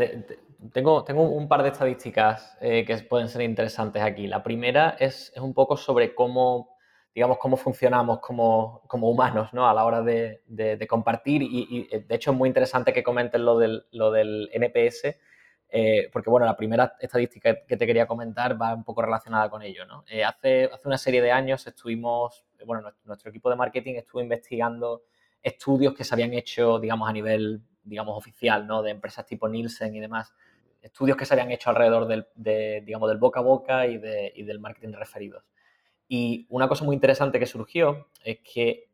tengo, 0.72 1.04
tengo 1.04 1.24
un 1.24 1.48
par 1.48 1.64
de 1.64 1.70
estadísticas 1.70 2.58
eh, 2.62 2.86
que 2.86 2.96
pueden 2.98 3.28
ser 3.28 3.42
interesantes 3.42 4.02
aquí. 4.02 4.28
La 4.28 4.44
primera 4.44 4.96
es, 5.00 5.34
es, 5.36 5.42
un 5.42 5.54
poco 5.54 5.76
sobre 5.76 6.16
cómo, 6.16 6.78
digamos, 7.14 7.38
cómo 7.40 7.58
funcionamos 7.58 8.20
como, 8.20 8.82
como 8.88 9.10
humanos 9.10 9.54
¿no? 9.54 9.68
a 9.68 9.74
la 9.74 9.84
hora 9.86 10.02
de, 10.02 10.42
de, 10.48 10.88
compartir 10.88 11.42
y, 11.42 11.68
y, 11.70 12.00
de 12.00 12.16
hecho 12.16 12.32
es 12.32 12.38
muy 12.38 12.48
interesante 12.48 12.94
que 12.94 13.04
comenten 13.04 13.44
lo 13.44 13.58
del, 13.58 13.86
lo 13.92 14.12
del 14.12 14.50
NPS 14.54 15.16
eh, 15.76 16.08
porque 16.14 16.30
bueno, 16.30 16.46
la 16.46 16.56
primera 16.56 16.96
estadística 17.00 17.66
que 17.66 17.78
te 17.78 17.88
quería 17.88 18.06
comentar 18.06 18.62
va 18.62 18.76
un 18.76 18.84
poco 18.84 19.02
relacionada 19.02 19.50
con 19.50 19.64
ello. 19.64 19.88
¿no? 19.88 20.04
Eh, 20.08 20.24
hace, 20.24 20.66
hace 20.66 20.88
una 20.88 21.00
serie 21.00 21.20
de 21.20 21.32
años 21.32 21.66
estuvimos, 21.66 22.46
bueno, 22.64 22.94
nuestro, 23.06 23.32
equipo 23.32 23.50
de 23.50 23.56
marketing 23.56 23.96
estuvo 23.96 24.22
investigando 24.22 25.02
estudios 25.42 25.96
que 25.96 26.04
se 26.04 26.14
habían 26.14 26.32
hecho, 26.34 26.78
digamos, 26.78 27.10
a 27.10 27.12
nivel, 27.12 27.64
digamos, 27.84 28.16
oficial, 28.16 28.68
¿no? 28.68 28.84
De 28.84 28.92
empresas 28.92 29.26
tipo 29.26 29.50
Nielsen 29.50 29.96
y 29.96 30.00
demás. 30.00 30.36
Estudios 30.80 31.18
que 31.18 31.26
se 31.26 31.34
habían 31.34 31.50
hecho 31.50 31.72
alrededor 31.72 32.06
del, 32.06 32.28
de, 32.36 32.84
digamos, 32.86 33.10
del 33.10 33.18
boca 33.18 33.40
a 33.40 33.44
boca 33.44 33.88
y, 33.88 33.98
de, 33.98 34.32
y 34.36 34.44
del 34.44 34.60
marketing 34.60 34.90
de 34.90 34.98
referidos. 34.98 35.44
Y 36.08 36.46
una 36.52 36.68
cosa 36.68 36.86
muy 36.86 36.94
interesante 36.94 37.40
que 37.40 37.48
surgió 37.48 38.10
es 38.24 38.42
que 38.42 38.92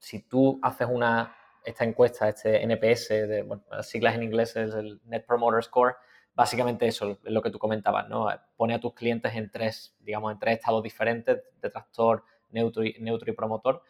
si 0.00 0.22
tú 0.22 0.58
haces 0.60 0.88
una, 0.90 1.36
esta 1.64 1.84
encuesta, 1.84 2.28
este 2.28 2.64
NPS, 2.64 3.10
de, 3.10 3.42
bueno, 3.42 3.62
las 3.70 3.88
siglas 3.88 4.16
en 4.16 4.24
inglés 4.24 4.56
es 4.56 4.74
el 4.74 5.00
Net 5.04 5.24
Promoter 5.24 5.62
Score, 5.62 5.94
básicamente 6.36 6.86
eso 6.86 7.18
es 7.24 7.32
lo 7.32 7.40
que 7.40 7.50
tú 7.50 7.58
comentabas, 7.58 8.08
¿no? 8.08 8.28
Pone 8.56 8.74
a 8.74 8.78
tus 8.78 8.92
clientes 8.92 9.34
en 9.34 9.50
tres, 9.50 9.96
digamos, 10.00 10.32
en 10.32 10.38
tres 10.38 10.58
estados 10.58 10.82
diferentes, 10.82 11.42
detractor, 11.60 12.24
neutro 12.50 12.84
neutro 13.00 13.32
y 13.32 13.34
promotor. 13.34 13.82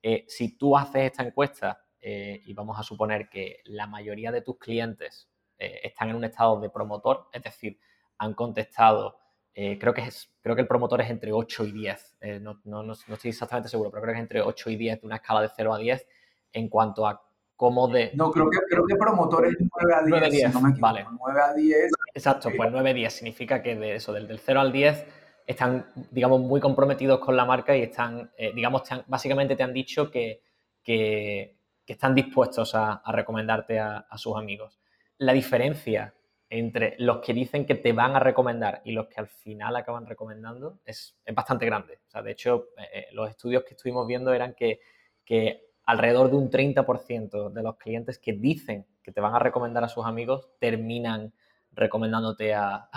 Eh, 0.00 0.24
si 0.28 0.56
tú 0.56 0.76
haces 0.76 1.10
esta 1.10 1.24
encuesta 1.24 1.84
eh, 2.00 2.40
y 2.46 2.54
vamos 2.54 2.78
a 2.78 2.84
suponer 2.84 3.28
que 3.28 3.62
la 3.64 3.88
mayoría 3.88 4.30
de 4.30 4.42
tus 4.42 4.58
clientes 4.58 5.28
eh, 5.58 5.80
están 5.82 6.10
en 6.10 6.16
un 6.16 6.24
estado 6.24 6.60
de 6.60 6.70
promotor, 6.70 7.28
es 7.32 7.42
decir, 7.42 7.78
han 8.18 8.34
contestado, 8.34 9.18
creo, 9.52 9.92
que 9.92 10.02
es, 10.02 10.32
creo 10.40 10.54
que 10.54 10.62
el 10.62 10.68
promotor 10.68 11.00
es 11.00 11.10
entre 11.10 11.32
8 11.32 11.64
y 11.64 11.72
10, 11.72 12.18
no, 12.40 12.60
no, 12.62 12.84
no, 12.84 12.92
estoy 12.92 13.30
exactamente 13.30 13.68
seguro, 13.68 13.90
pero 13.90 14.02
creo 14.02 14.14
que 14.14 14.18
es 14.18 14.22
entre 14.22 14.40
8 14.40 14.70
y 14.70 14.76
10 14.76 15.00
de 15.00 15.06
una 15.06 15.16
escala 15.16 15.40
de 15.40 15.50
0 15.54 15.74
a 15.74 15.78
10 15.78 16.06
en 16.52 16.68
cuanto 16.68 17.08
a 17.08 17.27
como 17.58 17.88
de... 17.88 18.12
No, 18.14 18.30
creo 18.30 18.48
que, 18.48 18.58
creo 18.70 18.86
que 18.86 18.94
promotores 18.94 19.56
9 19.58 19.92
a 19.92 20.02
10. 20.02 20.10
9 20.10 20.26
a 20.26 20.30
10, 20.30 20.54
no 20.54 20.60
vale. 20.78 21.04
9 21.10 21.40
a 21.42 21.52
10. 21.52 21.90
Exacto, 22.14 22.50
pues 22.56 22.70
9 22.70 22.90
a 22.90 22.94
10 22.94 23.12
significa 23.12 23.60
que 23.60 23.74
de 23.74 23.96
eso, 23.96 24.12
del, 24.12 24.28
del 24.28 24.38
0 24.38 24.60
al 24.60 24.70
10 24.70 25.04
están, 25.44 25.90
digamos, 26.12 26.40
muy 26.40 26.60
comprometidos 26.60 27.18
con 27.18 27.36
la 27.36 27.44
marca 27.44 27.76
y 27.76 27.82
están, 27.82 28.30
eh, 28.36 28.52
digamos, 28.54 28.84
te 28.84 28.94
han, 28.94 29.02
básicamente 29.08 29.56
te 29.56 29.64
han 29.64 29.72
dicho 29.72 30.08
que, 30.08 30.40
que, 30.84 31.56
que 31.84 31.94
están 31.94 32.14
dispuestos 32.14 32.76
a, 32.76 32.92
a 32.92 33.10
recomendarte 33.10 33.80
a, 33.80 34.06
a, 34.08 34.18
sus 34.18 34.36
amigos. 34.36 34.78
La 35.16 35.32
diferencia 35.32 36.14
entre 36.48 36.94
los 37.00 37.18
que 37.18 37.34
dicen 37.34 37.66
que 37.66 37.74
te 37.74 37.92
van 37.92 38.14
a 38.14 38.20
recomendar 38.20 38.82
y 38.84 38.92
los 38.92 39.08
que 39.08 39.18
al 39.18 39.26
final 39.26 39.74
acaban 39.74 40.06
recomendando 40.06 40.78
es, 40.84 41.18
es 41.24 41.34
bastante 41.34 41.66
grande. 41.66 41.98
O 42.06 42.10
sea, 42.10 42.22
de 42.22 42.30
hecho, 42.30 42.68
eh, 42.78 42.84
eh 42.92 43.06
los 43.14 43.28
estudios 43.28 43.64
que 43.64 43.74
estuvimos 43.74 44.06
viendo 44.06 44.32
eran 44.32 44.54
que, 44.54 44.78
que 45.24 45.67
alrededor 45.88 46.28
de 46.28 46.36
un 46.36 46.50
30% 46.50 47.50
de 47.50 47.62
los 47.62 47.78
clientes 47.78 48.18
que 48.18 48.34
dicen 48.34 48.86
que 49.02 49.10
te 49.10 49.22
van 49.22 49.34
a 49.34 49.38
recomendar 49.38 49.82
a 49.84 49.88
sus 49.88 50.04
amigos 50.04 50.50
terminan 50.58 51.32
recomendándote 51.72 52.52
a, 52.54 52.90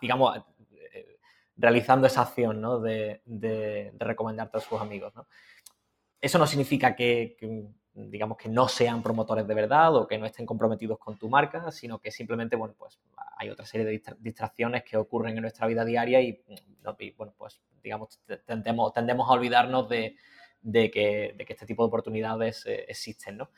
digamos, 0.00 0.38
eh, 0.72 1.18
realizando 1.58 2.06
esa 2.06 2.22
acción 2.22 2.62
¿no? 2.62 2.80
de, 2.80 3.20
de, 3.26 3.92
de, 3.92 4.04
recomendarte 4.06 4.56
a 4.56 4.60
sus 4.60 4.80
amigos. 4.80 5.14
¿no? 5.14 5.26
Eso 6.18 6.38
no 6.38 6.46
significa 6.46 6.96
que, 6.96 7.36
que, 7.38 7.66
digamos, 7.92 8.38
que 8.38 8.48
no 8.48 8.68
sean 8.68 9.02
promotores 9.02 9.46
de 9.46 9.54
verdad 9.54 9.94
o 9.94 10.06
que 10.06 10.16
no 10.16 10.24
estén 10.24 10.46
comprometidos 10.46 10.98
con 10.98 11.18
tu 11.18 11.28
marca, 11.28 11.70
sino 11.72 11.98
que 11.98 12.10
simplemente, 12.10 12.56
bueno, 12.56 12.74
pues 12.78 12.98
hay 13.36 13.50
otra 13.50 13.66
serie 13.66 13.84
de 13.84 14.02
distracciones 14.20 14.82
que 14.82 14.96
ocurren 14.96 15.36
en 15.36 15.42
nuestra 15.42 15.66
vida 15.66 15.84
diaria 15.84 16.22
y, 16.22 16.42
y 17.00 17.10
bueno, 17.10 17.34
pues 17.36 17.60
digamos, 17.82 18.18
tendemos, 18.46 18.94
tendemos 18.94 19.28
a 19.28 19.32
olvidarnos 19.34 19.90
de, 19.90 20.16
de 20.64 20.90
que, 20.90 21.34
de 21.36 21.44
que 21.44 21.52
este 21.52 21.66
tipo 21.66 21.82
de 21.82 21.88
oportunidades 21.88 22.64
eh, 22.66 22.86
existen, 22.88 23.36
¿no? 23.36 23.50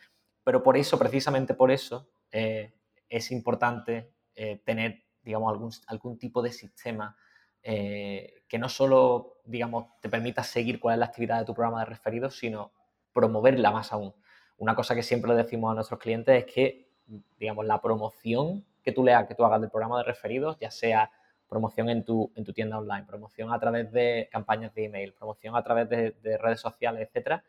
Pero 0.44 0.62
por 0.62 0.76
eso, 0.76 0.98
precisamente 0.98 1.54
por 1.54 1.70
eso, 1.70 2.08
eh, 2.32 2.74
es 3.08 3.30
importante 3.30 4.12
eh, 4.34 4.60
tener, 4.64 5.04
digamos, 5.22 5.52
algún, 5.52 5.70
algún 5.86 6.18
tipo 6.18 6.42
de 6.42 6.52
sistema 6.52 7.16
que 7.68 8.58
no 8.60 8.68
solo, 8.68 9.40
digamos, 9.44 9.88
te 10.00 10.08
permita 10.08 10.44
seguir 10.44 10.78
cuál 10.78 10.94
es 10.94 10.98
la 11.00 11.06
actividad 11.06 11.40
de 11.40 11.46
tu 11.46 11.52
programa 11.52 11.80
de 11.80 11.86
referidos, 11.86 12.38
sino 12.38 12.70
promoverla 13.12 13.72
más 13.72 13.92
aún. 13.92 14.14
Una 14.58 14.76
cosa 14.76 14.94
que 14.94 15.02
siempre 15.02 15.32
le 15.32 15.36
decimos 15.42 15.72
a 15.72 15.74
nuestros 15.74 15.98
clientes 15.98 16.44
es 16.44 16.54
que, 16.54 16.92
digamos, 17.40 17.66
la 17.66 17.82
promoción 17.82 18.64
que 18.84 18.92
tú 18.92 19.02
leas, 19.02 19.26
que 19.26 19.34
tú 19.34 19.44
hagas 19.44 19.60
del 19.60 19.70
programa 19.70 19.98
de 19.98 20.04
referidos, 20.04 20.56
ya 20.60 20.70
sea 20.70 21.10
promoción 21.48 21.88
en 21.88 22.04
tu, 22.04 22.32
en 22.34 22.44
tu 22.44 22.52
tienda 22.52 22.78
online, 22.78 23.04
promoción 23.06 23.52
a 23.52 23.58
través 23.58 23.90
de 23.92 24.28
campañas 24.30 24.74
de 24.74 24.84
email, 24.84 25.12
promoción 25.12 25.56
a 25.56 25.62
través 25.62 25.88
de, 25.88 26.12
de 26.22 26.38
redes 26.38 26.60
sociales, 26.60 27.06
etcétera. 27.08 27.44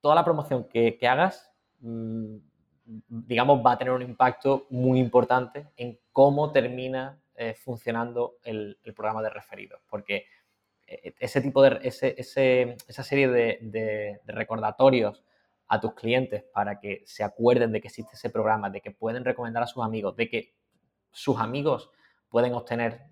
Toda 0.00 0.14
la 0.14 0.24
promoción 0.24 0.64
que, 0.64 0.98
hagas, 1.08 1.50
mmm, 1.80 2.36
digamos, 2.84 3.64
va 3.64 3.72
a 3.72 3.78
tener 3.78 3.92
un 3.92 4.02
impacto 4.02 4.66
muy 4.70 4.98
importante 4.98 5.66
en 5.76 5.98
cómo 6.12 6.52
termina 6.52 7.20
eh, 7.34 7.54
funcionando 7.54 8.38
el, 8.44 8.78
programa 8.96 9.22
de 9.22 9.30
referidos, 9.30 9.80
porque 9.88 10.26
eh, 10.86 11.14
ese 11.18 11.40
tipo 11.40 11.62
de, 11.62 11.78
ese, 11.82 12.14
esa 12.18 13.02
serie 13.02 13.28
de 13.28 14.20
recordatorios 14.26 15.22
a 15.68 15.80
tus 15.80 15.94
clientes 15.94 16.42
para 16.52 16.80
que 16.80 17.02
se 17.06 17.22
acuerden 17.22 17.72
de 17.72 17.80
que 17.80 17.88
existe 17.88 18.14
ese 18.14 18.30
programa, 18.30 18.70
de 18.70 18.80
que 18.80 18.90
pueden 18.90 19.24
recomendar 19.24 19.62
a 19.62 19.66
sus 19.66 19.84
amigos, 19.84 20.16
de 20.16 20.28
que 20.28 20.54
sus 21.12 21.38
amigos 21.38 21.90
pueden 22.30 22.54
obtener 22.54 23.02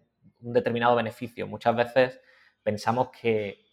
un 0.40 0.52
determinado 0.52 0.97
beneficio. 0.97 1.47
Muchas 1.47 1.76
veces 1.76 2.21
pensamos 2.62 3.11
que, 3.11 3.66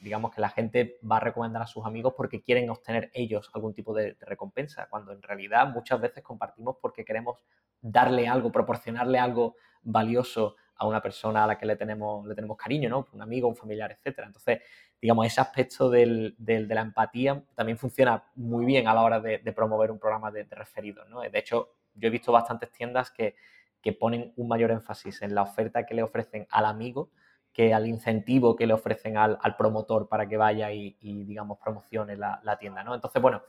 digamos, 0.00 0.34
que 0.34 0.40
la 0.40 0.48
gente 0.48 0.98
va 1.08 1.18
a 1.18 1.20
recomendar 1.20 1.62
a 1.62 1.66
sus 1.66 1.84
amigos 1.84 2.14
porque 2.16 2.42
quieren 2.42 2.70
obtener 2.70 3.10
ellos 3.12 3.50
algún 3.52 3.74
tipo 3.74 3.92
de, 3.92 4.14
de, 4.14 4.26
recompensa, 4.26 4.88
cuando 4.88 5.12
en 5.12 5.20
realidad 5.20 5.68
muchas 5.68 6.00
veces 6.00 6.22
compartimos 6.22 6.76
porque 6.80 7.04
queremos 7.04 7.44
darle 7.80 8.26
algo, 8.26 8.50
proporcionarle 8.50 9.18
algo 9.18 9.56
valioso 9.82 10.56
a 10.76 10.86
una 10.86 11.02
persona 11.02 11.44
a 11.44 11.46
la 11.46 11.58
que 11.58 11.66
le 11.66 11.76
tenemos, 11.76 12.26
le 12.26 12.34
tenemos 12.34 12.56
cariño, 12.56 12.88
¿no? 12.88 13.06
Un 13.12 13.20
amigo, 13.20 13.48
un 13.48 13.54
familiar, 13.54 13.92
etc. 13.92 14.20
Entonces, 14.24 14.62
digamos, 15.00 15.26
ese 15.26 15.42
aspecto 15.42 15.90
del, 15.90 16.34
de 16.38 16.66
la 16.66 16.80
empatía 16.80 17.42
también 17.54 17.76
funciona 17.76 18.24
muy 18.34 18.64
bien 18.64 18.88
a 18.88 18.94
la 18.94 19.02
hora 19.02 19.20
de, 19.20 19.38
de 19.38 19.52
promover 19.52 19.90
un 19.90 19.98
programa 19.98 20.30
de, 20.30 20.44
referidos, 20.44 21.06
¿no? 21.10 21.20
De 21.20 21.38
hecho, 21.38 21.74
yo 21.94 22.08
he 22.08 22.10
visto 22.10 22.32
bastantes 22.32 22.72
tiendas 22.72 23.10
que 23.10 23.34
que 23.82 23.92
ponen 23.92 24.32
un 24.36 24.48
mayor 24.48 24.70
énfasis 24.70 25.22
en 25.22 25.34
la 25.34 25.42
oferta 25.42 25.86
que 25.86 25.94
le 25.94 26.02
ofrecen 26.02 26.46
al 26.50 26.66
amigo 26.66 27.10
que 27.52 27.74
al 27.74 27.86
incentivo 27.86 28.56
que 28.56 28.66
le 28.66 28.74
ofrecen 28.74 29.16
al, 29.16 29.38
promotor 29.58 30.08
para 30.08 30.28
que 30.28 30.36
vaya 30.36 30.72
y, 30.72 30.96
digamos, 31.00 31.58
promocione 31.58 32.16
la, 32.16 32.56
tienda, 32.58 32.84
¿no? 32.84 32.94
Entonces, 32.94 33.20
bueno, 33.20 33.42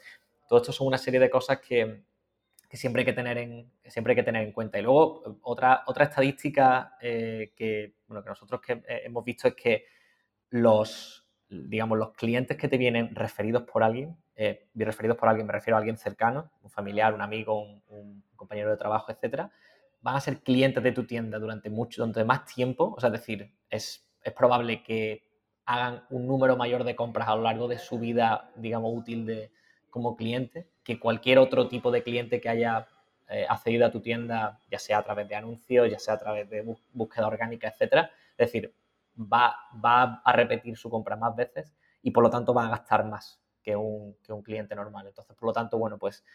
todo 0.48 0.60
esto 0.60 0.72
son 0.72 0.88
una 0.88 0.98
serie 0.98 1.20
de 1.20 1.30
cosas 1.30 1.60
que, 1.60 2.04
que, 2.68 2.78
siempre, 2.78 3.02
hay 3.02 3.06
que, 3.06 3.14
tener 3.14 3.38
en, 3.38 3.72
siempre 3.86 4.12
hay 4.12 4.16
que 4.16 4.24
tener 4.24 4.44
en 4.44 4.52
cuenta. 4.52 4.80
Y 4.80 4.82
luego, 4.82 5.40
otra, 5.44 5.84
otra 5.86 6.06
estadística 6.06 6.98
eh, 7.00 7.54
que, 7.56 7.96
bueno, 8.08 8.24
que 8.24 8.30
nosotros 8.30 8.60
que 8.62 8.74
eh, 8.74 9.02
hemos 9.06 9.24
visto 9.24 9.48
es 9.48 9.56
que 9.56 9.86
los, 10.50 11.26
digamos, 11.48 11.98
los 11.98 12.12
clientes 12.14 12.58
que 12.58 12.68
te 12.68 12.78
vienen 12.78 13.16
referidos 13.16 13.64
por 13.64 13.84
alguien, 13.84 14.18
eh, 14.36 14.68
referidos 14.74 15.18
por 15.18 15.30
alguien, 15.30 15.46
me 15.46 15.54
refiero 15.54 15.78
a 15.78 15.80
alguien 15.80 15.98
cercano, 15.98 16.52
un 16.64 16.72
familiar, 16.72 17.14
un 17.14 17.22
amigo, 17.22 17.62
un, 17.62 17.84
un 17.88 18.24
compañero 18.36 18.72
de 18.72 18.78
trabajo, 18.78 19.12
etcétera, 19.12 19.52
van 20.02 20.16
a 20.16 20.22
ser 20.22 20.40
clientes 20.42 20.84
de 20.84 20.92
tu 20.92 21.06
tienda 21.06 21.40
durante 21.40 21.70
mucho, 21.70 22.02
durante 22.02 22.24
más 22.24 22.46
tiempo, 22.46 22.94
o 22.96 23.00
sea, 23.00 23.08
es 23.08 23.14
decir, 23.14 23.52
es, 23.70 24.08
es 24.24 24.34
probable 24.34 24.84
que 24.84 25.24
hagan 25.66 26.04
un 26.10 26.28
número 26.28 26.58
mayor 26.58 26.84
de 26.84 26.96
compras 26.96 27.28
a 27.28 27.36
lo 27.36 27.44
largo 27.44 27.68
de 27.68 27.78
su 27.78 28.00
vida, 28.00 28.52
digamos, 28.56 28.92
útil 28.94 29.26
de, 29.26 29.52
como 29.90 30.16
cliente, 30.16 30.68
que 30.84 31.00
cualquier 31.00 31.38
otro 31.38 31.68
tipo 31.68 31.92
de 31.92 32.04
cliente 32.04 32.42
que 32.42 32.50
haya 32.50 32.88
eh, 33.30 33.46
accedido 33.48 33.86
a 33.86 33.92
tu 33.92 34.02
tienda, 34.02 34.60
ya 34.70 34.80
sea 34.80 34.98
a 34.98 35.04
través 35.04 35.28
de 35.28 35.36
anuncios, 35.36 35.90
ya 35.90 36.00
sea 36.00 36.16
a 36.16 36.20
través 36.20 36.50
de 36.50 36.66
búsqueda 36.94 37.28
orgánica, 37.28 37.68
etcétera. 37.68 38.12
Es 38.38 38.48
decir, 38.48 38.74
va, 39.16 39.56
va 39.84 40.22
a 40.26 40.34
repetir 40.34 40.76
su 40.78 40.90
compra 40.90 41.16
más 41.16 41.36
veces 41.36 41.76
y 42.02 42.12
por 42.12 42.24
lo 42.24 42.30
tanto 42.30 42.54
va 42.54 42.66
a 42.66 42.70
gastar 42.70 43.06
más 43.06 43.40
que 43.62 43.76
un, 43.76 44.16
que 44.24 44.34
un 44.34 44.42
cliente 44.42 44.76
normal. 44.76 45.08
Entonces, 45.08 45.36
por 45.36 45.48
lo 45.48 45.54
tanto, 45.54 45.78
bueno, 45.78 45.98
pues 45.98 46.26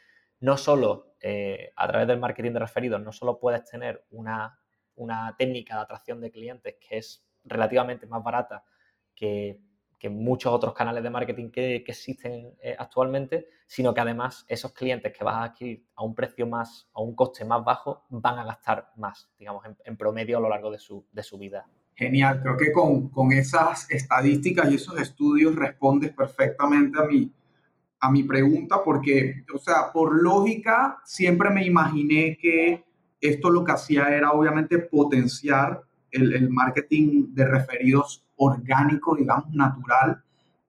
no 0.41 0.57
solo 0.57 1.15
eh, 1.21 1.73
a 1.77 1.89
través 1.89 2.09
del 2.09 2.19
marketing 2.19 2.53
de 2.53 2.61
referidos, 2.61 3.01
no 3.01 3.13
solo 3.13 3.39
puedes 3.39 3.65
tener 3.65 4.05
una, 4.11 4.59
una, 4.97 5.35
técnica 5.37 5.77
de 5.77 5.81
atracción 5.83 6.21
de 6.21 6.31
clientes 6.31 6.77
que 6.81 6.99
es 6.99 7.27
relativamente 7.45 8.07
más 8.07 8.23
barata 8.23 8.65
que, 9.15 9.61
muchos 10.09 10.53
otros 10.53 10.73
canales 10.73 11.03
de 11.03 11.11
marketing 11.11 11.51
que, 11.51 11.77
existen 11.77 12.55
eh, 12.63 12.77
actualmente, 12.79 13.49
sino 13.67 13.93
que 13.93 14.01
además 14.01 14.45
esos 14.47 14.73
clientes 14.73 15.13
que 15.13 15.25
vas 15.25 15.35
a 15.35 15.43
adquirir 15.43 15.85
a 15.97 16.05
un 16.05 16.15
precio 16.15 16.47
más, 16.47 16.89
a 16.95 17.01
un 17.01 17.17
coste 17.17 17.45
más 17.45 17.65
bajo, 17.65 18.05
van 18.11 18.39
a 18.39 18.45
gastar 18.45 18.93
más, 18.95 19.29
digamos, 19.37 19.65
en, 19.85 19.97
promedio 19.97 20.39
a 20.39 20.41
lo 20.41 20.49
largo 20.49 20.71
de 20.71 20.79
su, 20.79 21.05
de 21.11 21.25
su 21.25 21.39
vida. 21.39 21.67
Genial, 21.97 22.41
creo 22.41 22.57
que 22.57 22.71
con, 22.71 23.09
con, 23.09 23.33
esas 23.33 23.91
estadísticas 23.91 24.71
y 24.71 24.77
esos 24.77 24.97
estudios 25.01 25.57
respondes 25.57 26.13
perfectamente 26.13 27.01
a 27.01 27.05
mi, 27.05 27.33
a 28.01 28.11
mi 28.11 28.23
pregunta 28.23 28.83
porque, 28.85 29.45
o 29.55 29.59
sea, 29.59 29.93
por 29.93 30.23
lógica, 30.23 30.99
siempre 31.05 31.51
me 31.51 31.65
imaginé 31.65 32.37
que 32.41 32.85
esto 33.21 33.51
lo 33.51 33.65
que 33.65 33.73
hacía 33.73 34.09
era 34.09 34.33
obviamente 34.33 34.79
potenciar 34.79 35.83
el, 36.11 36.49
marketing 36.51 37.35
de 37.35 37.47
referidos 37.47 38.25
orgánico, 38.37 39.17
digamos, 39.17 39.51
natural, 39.51 40.23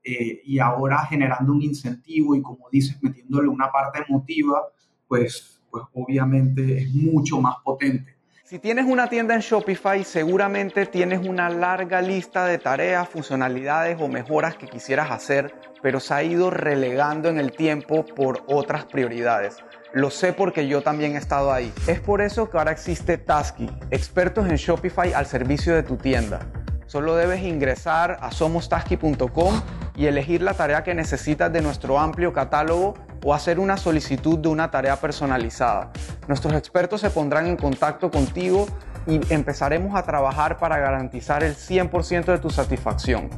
eh, 0.04 0.42
y 0.46 0.60
ahora 0.60 1.06
generando 1.06 1.54
un 1.54 1.62
incentivo 1.62 2.36
y 2.36 2.42
como 2.42 2.70
dices, 2.72 2.98
metiéndole 3.02 3.48
una 3.50 3.72
parte 3.72 4.04
emotiva, 4.08 4.62
pues, 5.08 5.62
pues 5.70 5.84
obviamente 5.94 6.80
es 6.80 6.94
mucho 6.94 7.40
más 7.42 7.56
potente. 7.64 8.17
Si 8.50 8.60
tienes 8.60 8.86
una 8.86 9.10
tienda 9.10 9.36
en 9.36 9.42
Shopify, 9.42 10.06
seguramente 10.06 10.86
tienes 10.86 11.28
una 11.28 11.50
larga 11.50 12.02
lista 12.02 12.46
de 12.46 12.58
tareas, 12.58 13.10
funcionalidades 13.10 13.98
o 14.00 14.08
mejoras 14.08 14.56
que 14.56 14.68
quisieras 14.68 15.12
hacer, 15.12 15.54
pero 15.82 16.00
se 16.00 16.14
ha 16.14 16.24
ido 16.24 16.50
relegando 16.50 17.28
en 17.28 17.40
el 17.40 17.52
tiempo 17.52 18.06
por 18.06 18.46
otras 18.48 18.86
prioridades. 18.86 19.58
Lo 19.92 20.10
sé 20.10 20.32
porque 20.32 20.66
yo 20.66 20.82
también 20.82 21.16
he 21.16 21.18
estado 21.18 21.52
ahí. 21.52 21.74
Es 21.88 22.00
por 22.00 22.22
eso 22.22 22.50
que 22.50 22.58
ahora 22.58 22.72
existe 22.72 23.18
Tasky, 23.18 23.70
expertos 23.92 24.48
en 24.48 24.56
Shopify 24.56 25.12
al 25.12 25.26
servicio 25.26 25.76
de 25.76 25.84
tu 25.84 25.98
tienda. 25.98 26.40
Solo 26.86 27.18
debes 27.18 27.44
ingresar 27.44 28.18
a 28.22 28.32
somostasky.com 28.32 29.62
y 29.98 30.06
elegir 30.06 30.42
la 30.42 30.54
tarea 30.54 30.86
que 30.86 30.94
necesitas 30.94 31.52
de 31.52 31.62
nuestro 31.62 32.00
amplio 32.00 32.32
catálogo 32.32 32.94
o 33.28 33.34
hacer 33.34 33.60
una 33.60 33.76
solicitud 33.76 34.40
de 34.40 34.48
una 34.48 34.72
tarea 34.72 34.96
personalizada. 34.96 35.92
Nuestros 36.30 36.54
expertos 36.54 37.02
se 37.02 37.10
pondrán 37.10 37.46
en 37.48 37.58
contacto 37.58 38.10
contigo 38.10 38.68
y 39.06 39.20
empezaremos 39.34 39.96
a 39.96 40.04
trabajar 40.04 40.58
para 40.58 40.78
garantizar 40.78 41.44
el 41.44 41.54
100% 41.54 42.24
de 42.24 42.38
tu 42.38 42.50
satisfacción. 42.50 43.30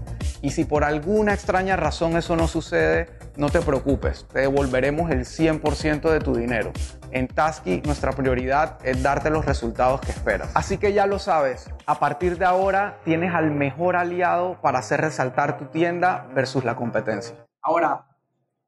Y 0.44 0.52
si 0.52 0.64
por 0.64 0.84
alguna 0.84 1.34
extraña 1.34 1.76
razón 1.76 2.18
eso 2.18 2.36
no 2.36 2.48
sucede, 2.48 3.08
no 3.36 3.50
te 3.50 3.62
preocupes, 3.62 4.28
te 4.32 4.42
devolveremos 4.42 5.10
el 5.10 5.22
100% 5.22 6.12
de 6.12 6.20
tu 6.20 6.36
dinero. 6.36 6.72
En 7.10 7.28
Tasky 7.28 7.82
nuestra 7.84 8.12
prioridad 8.12 8.78
es 8.84 9.02
darte 9.02 9.32
los 9.32 9.46
resultados 9.46 10.02
que 10.02 10.12
esperas. 10.12 10.52
Así 10.54 10.78
que 10.78 10.94
ya 10.94 11.08
lo 11.08 11.18
sabes, 11.18 11.68
a 11.88 11.98
partir 11.98 12.38
de 12.38 12.46
ahora 12.46 13.00
tienes 13.06 13.34
al 13.34 13.50
mejor 13.50 13.96
aliado 13.96 14.62
para 14.62 14.78
hacer 14.78 15.02
resaltar 15.02 15.58
tu 15.58 15.66
tienda 15.66 16.28
versus 16.36 16.64
la 16.64 16.76
competencia. 16.76 17.36
Ahora, 17.64 18.06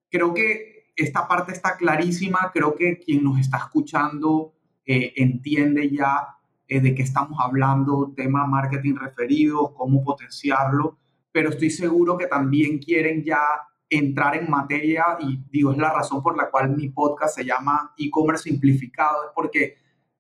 creo 0.10 0.34
que 0.34 0.81
esta 1.02 1.28
parte 1.28 1.52
está 1.52 1.76
clarísima, 1.76 2.52
creo 2.54 2.76
que 2.76 3.00
quien 3.00 3.24
nos 3.24 3.40
está 3.40 3.58
escuchando 3.58 4.54
eh, 4.86 5.14
entiende 5.18 5.90
ya 5.90 6.38
eh, 6.68 6.80
de 6.80 6.96
qué 6.96 7.04
estamos 7.04 7.38
hablando, 7.42 8.14
tema 8.16 8.46
marketing 8.46 8.96
referido, 8.96 9.74
cómo 9.74 10.04
potenciarlo, 10.04 10.98
pero 11.32 11.50
estoy 11.50 11.70
seguro 11.70 12.18
que 12.18 12.28
también 12.28 12.80
quieren 12.80 13.24
ya 13.24 13.42
entrar 13.90 14.38
en 14.38 14.50
materia 14.50 15.18
y 15.20 15.44
digo, 15.52 15.72
es 15.72 15.78
la 15.78 15.92
razón 15.92 16.24
por 16.24 16.38
la 16.38 16.50
cual 16.50 16.76
mi 16.76 16.90
podcast 16.90 17.36
se 17.36 17.46
llama 17.46 17.94
e-commerce 17.98 18.44
simplificado, 18.44 19.26
es 19.26 19.32
porque 19.36 19.76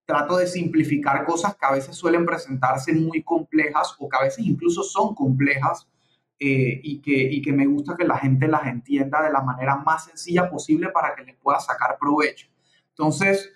trato 0.05 0.38
de 0.38 0.47
simplificar 0.47 1.25
cosas 1.25 1.55
que 1.55 1.65
a 1.65 1.71
veces 1.71 1.95
suelen 1.95 2.25
presentarse 2.25 2.91
muy 2.93 3.23
complejas 3.23 3.95
o 3.97 4.09
que 4.09 4.17
a 4.17 4.23
veces 4.23 4.45
incluso 4.45 4.83
son 4.83 5.15
complejas 5.15 5.88
eh, 6.43 6.81
y, 6.81 7.00
que, 7.03 7.11
y 7.11 7.39
que 7.39 7.53
me 7.53 7.68
gusta 7.68 7.96
que 7.96 8.03
la 8.03 8.18
gente 8.18 8.48
las 8.48 8.65
entienda 8.65 9.22
de 9.22 9.31
la 9.31 9.44
manera 9.44 9.75
más 9.75 10.05
sencilla 10.05 10.50
posible 10.50 10.89
para 10.89 11.13
que 11.13 11.24
les 11.24 11.35
pueda 11.35 11.59
sacar 11.59 12.00
provecho. 12.00 12.48
Entonces, 12.89 13.53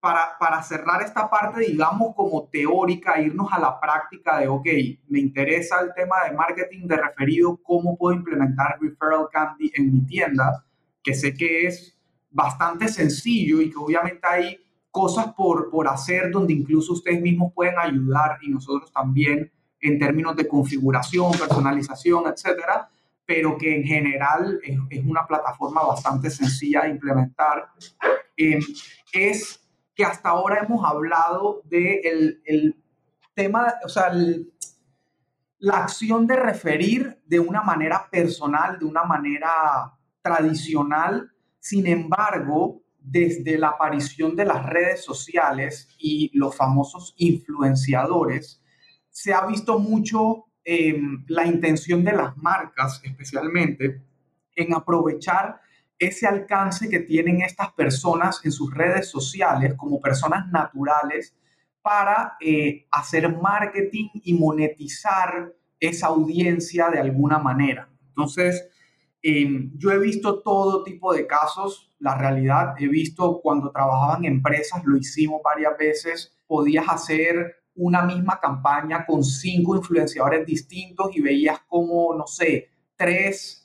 para, 0.00 0.60
cerrar 0.64 1.02
esta 1.02 1.30
parte, 1.30 1.60
digamos, 1.60 2.16
como 2.16 2.48
teórica, 2.48 3.20
irnos 3.20 3.52
a 3.52 3.60
la 3.60 3.78
práctica 3.78 4.40
de, 4.40 4.48
ok, 4.48 4.66
me 5.06 5.20
interesa 5.20 5.80
el 5.80 5.94
tema 5.94 6.16
de 6.24 6.36
marketing 6.36 6.88
de 6.88 6.96
referido, 6.96 7.60
cómo 7.62 7.96
puedo 7.96 8.16
implementar 8.16 8.76
Referral 8.80 9.28
Candy 9.30 9.70
en 9.76 9.92
mi 9.92 10.00
tienda, 10.04 10.64
que 11.04 11.14
sé 11.14 11.32
que 11.32 11.68
es 11.68 11.96
bastante 12.28 12.88
sencillo 12.88 13.60
y 13.60 13.70
que 13.70 13.76
obviamente 13.76 14.26
hay 14.26 14.58
cosas 14.90 15.32
por, 15.34 15.70
por 15.70 15.86
hacer 15.86 16.32
donde 16.32 16.54
incluso 16.54 16.94
ustedes 16.94 17.20
mismos 17.20 17.52
pueden 17.54 17.78
ayudar 17.78 18.38
y 18.42 18.50
nosotros 18.50 18.92
también 18.92 19.52
en 19.80 19.98
términos 19.98 20.36
de 20.36 20.48
configuración, 20.48 21.32
personalización, 21.32 22.24
etcétera, 22.26 22.88
pero 23.24 23.58
que 23.58 23.74
en 23.74 23.84
general 23.84 24.60
es, 24.62 25.04
una 25.04 25.26
plataforma 25.26 25.82
bastante 25.84 26.30
sencilla 26.30 26.82
de 26.82 26.90
implementar. 26.90 27.70
Eh, 28.36 28.60
es 29.12 29.60
que 29.94 30.04
hasta 30.04 30.28
ahora 30.28 30.64
hemos 30.64 30.84
hablado 30.84 31.62
de 31.64 32.34
tema, 33.34 33.74
o 33.84 33.88
sea, 33.88 34.12
la 35.58 35.78
acción 35.78 36.26
de 36.26 36.36
referir 36.36 37.18
de 37.26 37.40
una 37.40 37.62
manera 37.62 38.08
personal, 38.10 38.78
de 38.78 38.84
una 38.84 39.04
manera 39.04 39.50
tradicional. 40.22 41.32
Sin 41.58 41.86
embargo, 41.86 42.82
desde 42.98 43.56
la 43.58 43.68
aparición 43.68 44.36
de 44.36 44.44
las 44.44 44.64
redes 44.66 45.04
sociales 45.04 45.88
y 45.98 46.30
los 46.36 46.54
famosos 46.54 47.14
influenciadores, 47.16 48.62
se 49.16 49.32
ha 49.32 49.46
visto 49.46 49.78
mucho 49.78 50.44
em, 50.62 51.24
la 51.28 51.46
intención 51.46 52.04
de 52.04 52.12
las 52.12 52.36
marcas, 52.36 53.00
especialmente, 53.02 54.02
en 54.54 54.74
aprovechar 54.74 55.58
ese 55.98 56.26
alcance 56.26 56.90
que 56.90 57.00
tienen 57.00 57.40
estas 57.40 57.72
personas 57.72 58.42
en 58.44 58.52
sus 58.52 58.74
redes 58.74 59.08
sociales 59.08 59.72
como 59.74 60.02
personas 60.02 60.46
naturales 60.50 61.34
para 61.80 62.36
eh, 62.42 62.86
hacer 62.90 63.34
marketing 63.34 64.10
y 64.22 64.34
monetizar 64.34 65.50
esa 65.80 66.08
audiencia 66.08 66.90
de 66.90 67.00
alguna 67.00 67.38
manera. 67.38 67.88
Entonces, 68.08 68.68
em, 69.22 69.72
yo 69.78 69.92
he 69.92 69.98
visto 69.98 70.42
todo 70.42 70.84
tipo 70.84 71.14
de 71.14 71.26
casos, 71.26 71.90
la 72.00 72.18
realidad, 72.18 72.74
he 72.78 72.86
visto 72.86 73.40
cuando 73.42 73.70
trabajaba 73.70 74.18
en 74.18 74.26
empresas, 74.26 74.84
lo 74.84 74.94
hicimos 74.94 75.40
varias 75.42 75.72
veces, 75.78 76.36
podías 76.46 76.86
hacer 76.86 77.65
una 77.76 78.02
misma 78.02 78.40
campaña 78.40 79.04
con 79.06 79.22
cinco 79.22 79.76
influenciadores 79.76 80.46
distintos 80.46 81.14
y 81.14 81.20
veías 81.20 81.60
como, 81.68 82.14
no 82.14 82.26
sé, 82.26 82.70
tres 82.96 83.62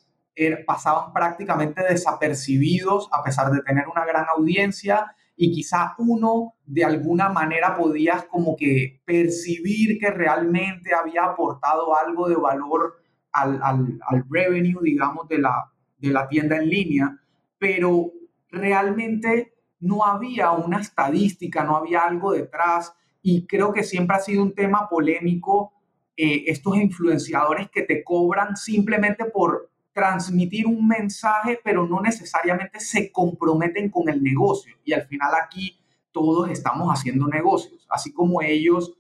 pasaban 0.66 1.14
prácticamente 1.14 1.84
desapercibidos 1.84 3.10
a 3.12 3.24
pesar 3.24 3.52
de 3.52 3.62
tener 3.62 3.88
una 3.88 4.06
gran 4.06 4.26
audiencia 4.36 5.16
y 5.36 5.52
quizá 5.52 5.96
uno 5.98 6.56
de 6.66 6.86
alguna 6.86 7.30
manera 7.30 7.76
podías 7.76 8.26
como 8.26 8.56
que 8.56 9.02
percibir 9.06 9.98
que 10.00 10.12
realmente 10.12 10.94
había 10.94 11.26
aportado 11.26 11.96
algo 11.96 12.30
de 12.30 12.36
valor 12.36 13.02
al, 13.32 13.60
al, 13.64 14.26
revenue, 14.30 14.82
digamos, 14.84 15.28
de 15.28 15.40
la, 15.40 15.72
de 15.98 16.10
la 16.10 16.28
tienda 16.28 16.58
en 16.58 16.70
línea, 16.70 17.18
pero 17.58 18.12
realmente 18.50 19.54
no 19.80 20.06
había 20.06 20.52
una 20.52 20.80
estadística, 20.80 21.64
no 21.64 21.78
había 21.78 22.02
algo 22.02 22.34
detrás 22.34 22.94
y 23.22 23.46
creo 23.46 23.72
que 23.74 23.84
siempre 23.84 24.18
ha 24.18 24.20
sido 24.20 24.44
un 24.44 24.54
tema 24.54 24.88
polémico 24.90 25.74
eh, 26.18 26.44
estos 26.48 26.78
influenciadores 26.78 27.70
que 27.70 27.84
te 27.84 28.04
cobran 28.04 28.56
simplemente 28.56 29.26
por 29.26 29.72
transmitir 29.94 30.68
un 30.68 30.88
mensaje, 30.88 31.60
pero 31.64 31.88
no 31.88 32.02
necesariamente 32.02 32.80
se 32.80 33.12
comprometen 33.12 33.90
con 33.90 34.10
el 34.10 34.22
negocio. 34.24 34.76
Y 34.84 34.94
al 34.94 35.08
final 35.08 35.32
aquí 35.42 35.80
todos 36.12 36.50
estamos 36.50 36.90
haciendo 36.90 37.28
negocios, 37.28 37.86
así 37.90 38.14
como 38.14 38.42
ellos 38.42 38.94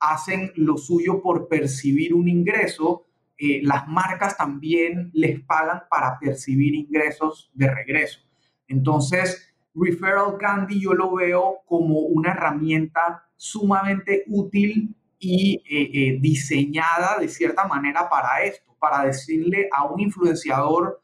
hacen 0.00 0.52
lo 0.54 0.76
suyo 0.76 1.22
por 1.22 1.48
percibir 1.48 2.14
un 2.14 2.28
ingreso, 2.28 3.06
eh, 3.36 3.60
las 3.62 3.86
marcas 3.88 4.36
también 4.36 5.10
les 5.12 5.40
pagan 5.40 5.82
para 5.88 6.18
percibir 6.18 6.74
ingresos 6.74 7.50
de 7.54 7.72
regreso. 7.72 8.20
Entonces, 8.66 9.54
Referral 9.74 10.36
Candy 10.38 10.80
yo 10.80 10.92
lo 10.92 11.14
veo 11.14 11.58
como 11.66 12.00
una 12.00 12.32
herramienta 12.32 13.27
sumamente 13.38 14.24
útil 14.26 14.94
y 15.18 15.62
eh, 15.70 15.90
eh, 15.94 16.18
diseñada 16.20 17.18
de 17.18 17.28
cierta 17.28 17.66
manera 17.66 18.08
para 18.10 18.42
esto 18.42 18.68
para 18.78 19.04
decirle 19.04 19.68
a 19.72 19.84
un 19.86 20.00
influenciador 20.00 21.00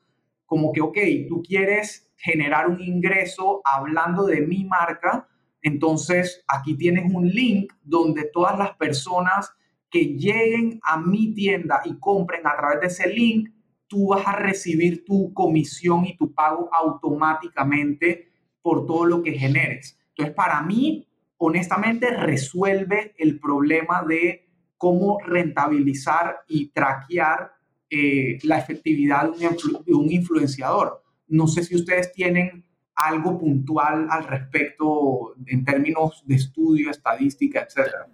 como 0.46 0.72
que, 0.72 0.80
ok, 0.80 0.98
tú 1.28 1.42
quieres 1.42 2.10
generar 2.16 2.68
un 2.68 2.80
ingreso 2.80 3.60
hablando 3.64 4.24
de 4.26 4.40
mi 4.42 4.64
marca, 4.64 5.28
entonces 5.62 6.44
aquí 6.46 6.76
tienes 6.76 7.12
un 7.12 7.28
link 7.28 7.72
donde 7.82 8.30
todas 8.32 8.58
las 8.58 8.76
personas 8.76 9.52
que 9.90 10.04
lleguen 10.16 10.80
a 10.82 10.98
mi 10.98 11.34
tienda 11.34 11.82
y 11.84 11.98
compren 11.98 12.46
a 12.46 12.56
través 12.56 12.80
de 12.80 12.86
ese 12.88 13.08
link, 13.08 13.50
tú 13.86 14.08
vas 14.08 14.26
a 14.26 14.36
recibir 14.36 15.04
tu 15.04 15.32
comisión 15.32 16.04
y 16.04 16.16
tu 16.16 16.32
pago 16.32 16.68
automáticamente 16.72 18.28
por 18.60 18.86
todo 18.86 19.04
lo 19.04 19.22
que 19.22 19.32
generes. 19.32 19.98
Entonces, 20.10 20.34
para 20.34 20.62
mí, 20.62 21.06
honestamente, 21.38 22.10
resuelve 22.10 23.14
el 23.18 23.38
problema 23.38 24.02
de 24.02 24.48
cómo 24.76 25.18
rentabilizar 25.24 26.40
y 26.48 26.68
traquear 26.68 27.52
eh, 27.90 28.38
la 28.42 28.58
efectividad 28.58 29.30
de 29.34 29.94
un 29.94 30.10
influenciador. 30.10 31.02
No 31.28 31.46
sé 31.46 31.64
si 31.64 31.76
ustedes 31.76 32.12
tienen 32.12 32.64
algo 32.94 33.38
puntual 33.38 34.06
al 34.10 34.24
respecto 34.24 35.34
en 35.46 35.64
términos 35.64 36.22
de 36.26 36.36
estudio, 36.36 36.90
estadística, 36.90 37.62
etcétera. 37.62 38.06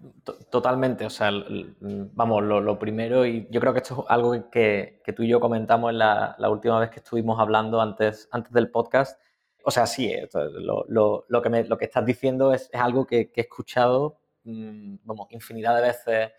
Totalmente, 0.50 1.04
o 1.04 1.10
sea, 1.10 1.30
vamos, 1.80 2.42
lo, 2.42 2.78
primero, 2.78 3.26
y 3.26 3.46
yo 3.50 3.60
creo 3.60 3.72
que 3.72 3.80
esto 3.80 4.04
es 4.04 4.10
algo 4.10 4.50
que, 4.50 5.00
que 5.04 5.12
tú 5.12 5.22
y 5.22 5.28
yo 5.28 5.40
comentamos 5.40 5.90
en 5.90 5.98
la, 5.98 6.34
la, 6.38 6.50
última 6.50 6.78
vez 6.80 6.90
que 6.90 7.00
estuvimos 7.00 7.38
hablando 7.38 7.80
antes, 7.80 8.28
antes 8.32 8.52
del 8.52 8.70
podcast. 8.70 9.20
O 9.64 9.70
sea, 9.70 9.86
sí, 9.86 10.12
eh, 10.12 10.28
lo, 10.32 10.84
lo, 10.88 11.24
lo 11.28 11.42
que, 11.42 11.48
me, 11.48 11.64
lo 11.64 11.78
que 11.78 11.86
estás 11.86 12.04
diciendo 12.04 12.52
es, 12.52 12.70
es 12.72 12.80
algo 12.80 13.06
que, 13.06 13.30
que, 13.30 13.40
he 13.40 13.44
escuchado, 13.44 14.20
mm, 14.44 14.96
vamos, 15.04 15.28
infinidad 15.30 15.76
de 15.76 15.82
veces 15.82 16.30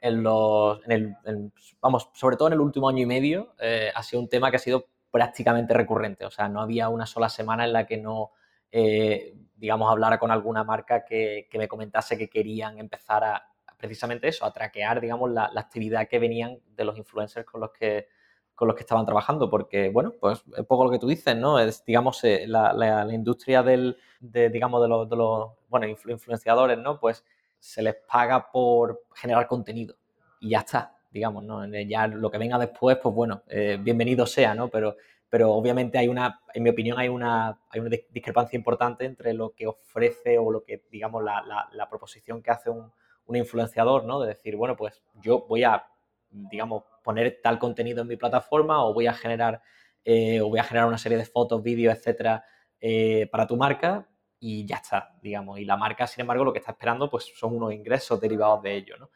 en 0.00 0.22
los, 0.22 0.80
en 0.86 1.16
el, 1.24 1.52
vamos, 1.80 2.10
sobre 2.14 2.36
todo 2.36 2.48
en 2.48 2.54
el 2.54 2.60
último 2.60 2.88
año 2.88 3.02
y 3.02 3.06
medio, 3.06 3.54
eh, 3.58 3.90
ha 3.94 4.02
sido 4.02 4.22
un 4.22 4.28
tema 4.28 4.50
que 4.50 4.56
ha 4.56 4.60
sido 4.60 4.86
prácticamente 5.10 5.74
recurrente. 5.74 6.24
O 6.24 6.30
sea, 6.30 6.48
no 6.48 6.60
había 6.60 6.88
una 6.88 7.06
sola 7.06 7.28
semana 7.28 7.64
en 7.64 7.72
la 7.72 7.86
que 7.86 7.96
no, 7.96 8.32
eh, 8.70 9.34
digamos, 9.56 9.90
hablara 9.90 10.18
con 10.18 10.30
alguna 10.30 10.64
marca 10.64 11.04
que, 11.04 11.48
me 11.54 11.68
comentase 11.68 12.16
que 12.16 12.28
querían 12.28 12.78
empezar 12.78 13.24
a 13.24 13.44
precisamente 13.76 14.26
eso, 14.26 14.44
a 14.44 14.52
traquear, 14.52 15.00
digamos, 15.00 15.30
la, 15.30 15.50
actividad 15.54 16.08
que 16.08 16.18
venían 16.18 16.58
de 16.74 16.84
los 16.84 16.98
influencers 16.98 17.46
con 17.46 17.60
los 17.60 17.70
que 17.70 18.08
con 18.58 18.66
los 18.66 18.76
que 18.76 18.82
estaban 18.82 19.06
trabajando, 19.06 19.48
porque, 19.48 19.88
bueno, 19.88 20.14
pues 20.18 20.42
es 20.56 20.66
poco 20.66 20.84
lo 20.84 20.90
que 20.90 20.98
tú 20.98 21.06
dices, 21.06 21.36
¿no? 21.36 21.60
Es, 21.60 21.84
digamos, 21.84 22.22
eh, 22.24 22.44
la, 22.48 23.06
industria 23.10 23.62
del, 23.62 23.96
de, 24.18 24.50
digamos, 24.50 24.82
de 24.82 24.88
los, 24.88 25.08
de 25.08 25.16
los, 25.16 25.50
bueno, 25.68 25.86
influenciadores, 25.86 26.76
¿no? 26.76 26.98
Pues 26.98 27.24
se 27.60 27.82
les 27.82 27.94
paga 27.94 28.50
por 28.50 29.04
generar 29.14 29.46
contenido 29.46 29.94
y 30.40 30.50
ya 30.50 30.58
está 30.58 30.98
digamos, 31.10 31.42
¿no? 31.44 31.64
Ya 31.66 32.06
lo 32.06 32.30
que 32.30 32.38
venga 32.38 32.58
después, 32.58 32.98
pues 33.02 33.14
bueno, 33.14 33.42
eh, 33.48 33.78
bienvenido 33.80 34.26
sea, 34.26 34.54
¿no? 34.54 34.68
Pero, 34.68 34.96
pero 35.28 35.52
obviamente 35.52 35.98
hay 35.98 36.08
una, 36.08 36.40
en 36.52 36.62
mi 36.62 36.70
opinión, 36.70 36.98
hay 36.98 37.08
una, 37.08 37.58
hay 37.70 37.80
una 37.80 37.90
discrepancia 38.10 38.56
importante 38.56 39.04
entre 39.04 39.32
lo 39.32 39.54
que 39.54 39.66
ofrece 39.66 40.38
o 40.38 40.50
lo 40.50 40.64
que, 40.64 40.84
digamos, 40.90 41.22
la, 41.24 41.42
la, 41.72 41.88
proposición 41.88 42.42
que 42.42 42.50
hace 42.50 42.70
un, 42.70 42.92
un, 43.26 43.36
influenciador, 43.36 44.04
¿no? 44.04 44.20
De 44.20 44.28
decir, 44.28 44.56
bueno, 44.56 44.76
pues 44.76 45.02
yo 45.22 45.46
voy 45.48 45.64
a, 45.64 45.86
digamos, 46.30 46.84
poner 47.08 47.40
tal 47.42 47.58
contenido 47.58 48.02
en 48.02 48.08
mi 48.08 48.16
plataforma 48.16 48.84
o 48.84 48.92
voy 48.92 49.06
a 49.06 49.14
generar, 49.14 49.62
eh, 50.04 50.42
o 50.42 50.50
voy 50.50 50.58
a 50.58 50.62
generar 50.62 50.86
una 50.86 50.98
serie 50.98 51.16
de 51.16 51.24
fotos, 51.24 51.62
vídeos, 51.62 51.96
etcétera, 51.96 52.44
eh, 52.78 53.26
para 53.32 53.46
tu 53.46 53.56
marca 53.56 54.06
y 54.38 54.66
ya 54.66 54.76
está, 54.76 55.16
digamos. 55.22 55.58
Y 55.58 55.64
la 55.64 55.78
marca, 55.78 56.06
sin 56.06 56.20
embargo, 56.20 56.44
lo 56.44 56.52
que 56.52 56.58
está 56.58 56.72
esperando, 56.72 57.08
pues 57.08 57.32
son 57.34 57.56
unos 57.56 57.72
ingresos 57.72 58.20
derivados 58.20 58.62
de 58.62 58.76
ello, 58.76 58.98
¿no? 58.98 59.08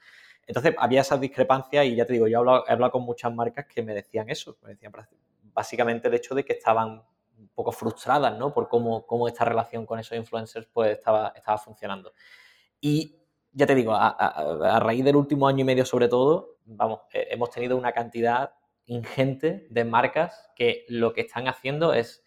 Entonces 0.46 0.74
había 0.78 1.02
esas 1.02 1.20
discrepancias 1.20 1.84
y 1.84 1.94
ya 1.94 2.06
te 2.06 2.14
digo, 2.14 2.26
yo 2.28 2.38
he 2.66 2.72
hablado, 2.72 2.90
con 2.90 3.02
muchas 3.02 3.30
marcas 3.34 3.66
que 3.66 3.82
me 3.82 3.92
decían 3.92 4.30
eso, 4.30 4.56
me 4.62 4.70
decían 4.70 4.90
básicamente 5.52 6.08
el 6.08 6.14
hecho 6.14 6.34
de 6.34 6.46
que 6.46 6.54
estaban 6.54 7.04
un 7.36 7.48
poco 7.54 7.72
frustradas, 7.72 8.38
¿no? 8.38 8.54
Por 8.54 8.70
cómo, 8.70 9.06
cómo 9.06 9.28
esta 9.28 9.44
relación 9.44 9.84
con 9.84 9.98
esos 9.98 10.16
influencers 10.16 10.66
pues 10.72 10.92
estaba, 10.92 11.34
estaba 11.36 11.58
funcionando. 11.58 12.14
Y 12.80 13.18
ya 13.52 13.66
te 13.66 13.74
digo, 13.74 13.92
a, 13.94 14.80
raíz 14.80 15.04
del 15.04 15.16
último 15.16 15.46
año 15.46 15.60
y 15.60 15.64
medio 15.64 15.84
sobre 15.84 16.08
todo, 16.08 16.51
vamos, 16.64 17.00
eh, 17.12 17.28
hemos 17.30 17.50
tenido 17.50 17.76
una 17.76 17.92
cantidad 17.92 18.54
ingente 18.86 19.66
de 19.70 19.84
marcas 19.84 20.50
que 20.56 20.84
lo 20.88 21.12
que 21.12 21.22
están 21.22 21.48
haciendo 21.48 21.94
es, 21.94 22.24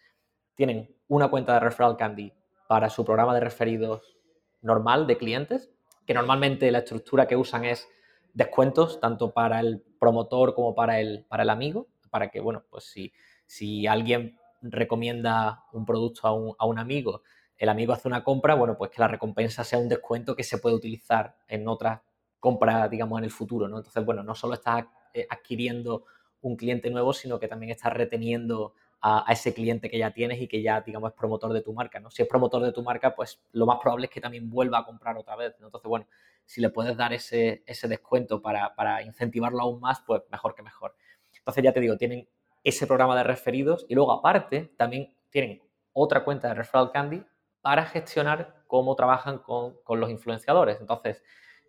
tienen 0.54 0.96
una 1.08 1.28
cuenta 1.28 1.54
de 1.54 1.60
Referral 1.60 1.96
Candy 1.96 2.32
para 2.68 2.90
su 2.90 3.04
programa 3.04 3.34
de 3.34 3.40
referidos 3.40 4.16
normal 4.62 5.06
de 5.06 5.18
clientes, 5.18 5.70
que 6.06 6.14
normalmente 6.14 6.70
la 6.70 6.78
estructura 6.78 7.26
que 7.26 7.36
usan 7.36 7.64
es 7.64 7.88
descuentos 8.32 9.00
tanto 9.00 9.32
para 9.32 9.60
el 9.60 9.82
promotor 9.98 10.54
como 10.54 10.74
para 10.74 11.00
el, 11.00 11.24
para 11.28 11.42
el 11.42 11.50
amigo, 11.50 11.88
para 12.10 12.30
que, 12.30 12.40
bueno, 12.40 12.64
pues 12.70 12.84
si, 12.84 13.12
si 13.46 13.86
alguien 13.86 14.38
recomienda 14.62 15.64
un 15.72 15.84
producto 15.84 16.26
a 16.26 16.32
un, 16.32 16.54
a 16.58 16.66
un 16.66 16.78
amigo, 16.78 17.22
el 17.58 17.68
amigo 17.68 17.92
hace 17.92 18.08
una 18.08 18.22
compra, 18.22 18.54
bueno, 18.54 18.76
pues 18.76 18.90
que 18.90 19.00
la 19.00 19.08
recompensa 19.08 19.64
sea 19.64 19.78
un 19.78 19.88
descuento 19.88 20.36
que 20.36 20.44
se 20.44 20.58
puede 20.58 20.76
utilizar 20.76 21.36
en 21.48 21.68
otras 21.68 22.02
compras, 22.40 22.90
digamos, 22.90 23.18
en 23.18 23.24
el 23.24 23.30
futuro, 23.30 23.68
¿no? 23.68 23.78
Entonces, 23.78 24.04
bueno, 24.04 24.22
no 24.22 24.34
solo 24.34 24.54
estás 24.54 24.84
eh, 25.14 25.26
adquiriendo 25.28 26.04
un 26.42 26.56
cliente 26.56 26.90
nuevo, 26.90 27.12
sino 27.12 27.38
que 27.38 27.48
también 27.48 27.72
estás 27.72 27.92
reteniendo 27.92 28.74
a, 29.00 29.24
ese 29.32 29.54
cliente 29.54 29.90
que 29.90 29.98
ya 29.98 30.10
tienes 30.10 30.40
y 30.40 30.48
que 30.48 30.62
ya, 30.62 30.80
digamos, 30.80 31.10
es 31.10 31.16
promotor 31.16 31.52
de 31.52 31.62
tu 31.62 31.72
marca, 31.72 32.00
¿no? 32.00 32.10
Si 32.10 32.22
es 32.22 32.28
promotor 32.28 32.62
de 32.62 32.72
tu 32.72 32.82
marca, 32.82 33.14
pues 33.14 33.40
lo 33.52 33.66
más 33.66 33.78
probable 33.80 34.06
es 34.06 34.12
que 34.12 34.20
también 34.20 34.50
vuelva 34.50 34.78
a 34.78 34.84
comprar 34.84 35.16
otra 35.16 35.36
vez. 35.36 35.54
Entonces, 35.60 35.88
bueno, 35.88 36.06
si 36.44 36.60
le 36.60 36.70
puedes 36.70 36.96
dar 36.96 37.12
ese, 37.12 37.62
ese 37.66 37.88
descuento 37.88 38.40
para, 38.40 38.74
para, 38.74 39.02
incentivarlo 39.02 39.60
aún 39.60 39.80
más, 39.80 40.00
pues 40.06 40.22
mejor 40.30 40.54
que 40.54 40.62
mejor. 40.62 40.94
Entonces 41.36 41.62
ya 41.62 41.72
te 41.72 41.80
digo, 41.80 41.96
tienen 41.96 42.28
ese 42.64 42.86
programa 42.86 43.16
de 43.16 43.24
referidos 43.24 43.86
y 43.88 43.94
luego 43.94 44.12
aparte 44.12 44.72
también 44.76 45.14
tienen 45.30 45.62
otra 45.92 46.24
cuenta 46.24 46.48
de 46.48 46.54
Referral 46.54 46.90
Candy 46.90 47.24
para 47.60 47.84
gestionar 47.86 48.64
cómo 48.66 48.96
trabajan 48.96 49.38
con, 49.38 49.76
con 49.82 50.00
los 50.00 50.10
influenciadores. 50.10 50.80
Entonces, 50.80 51.22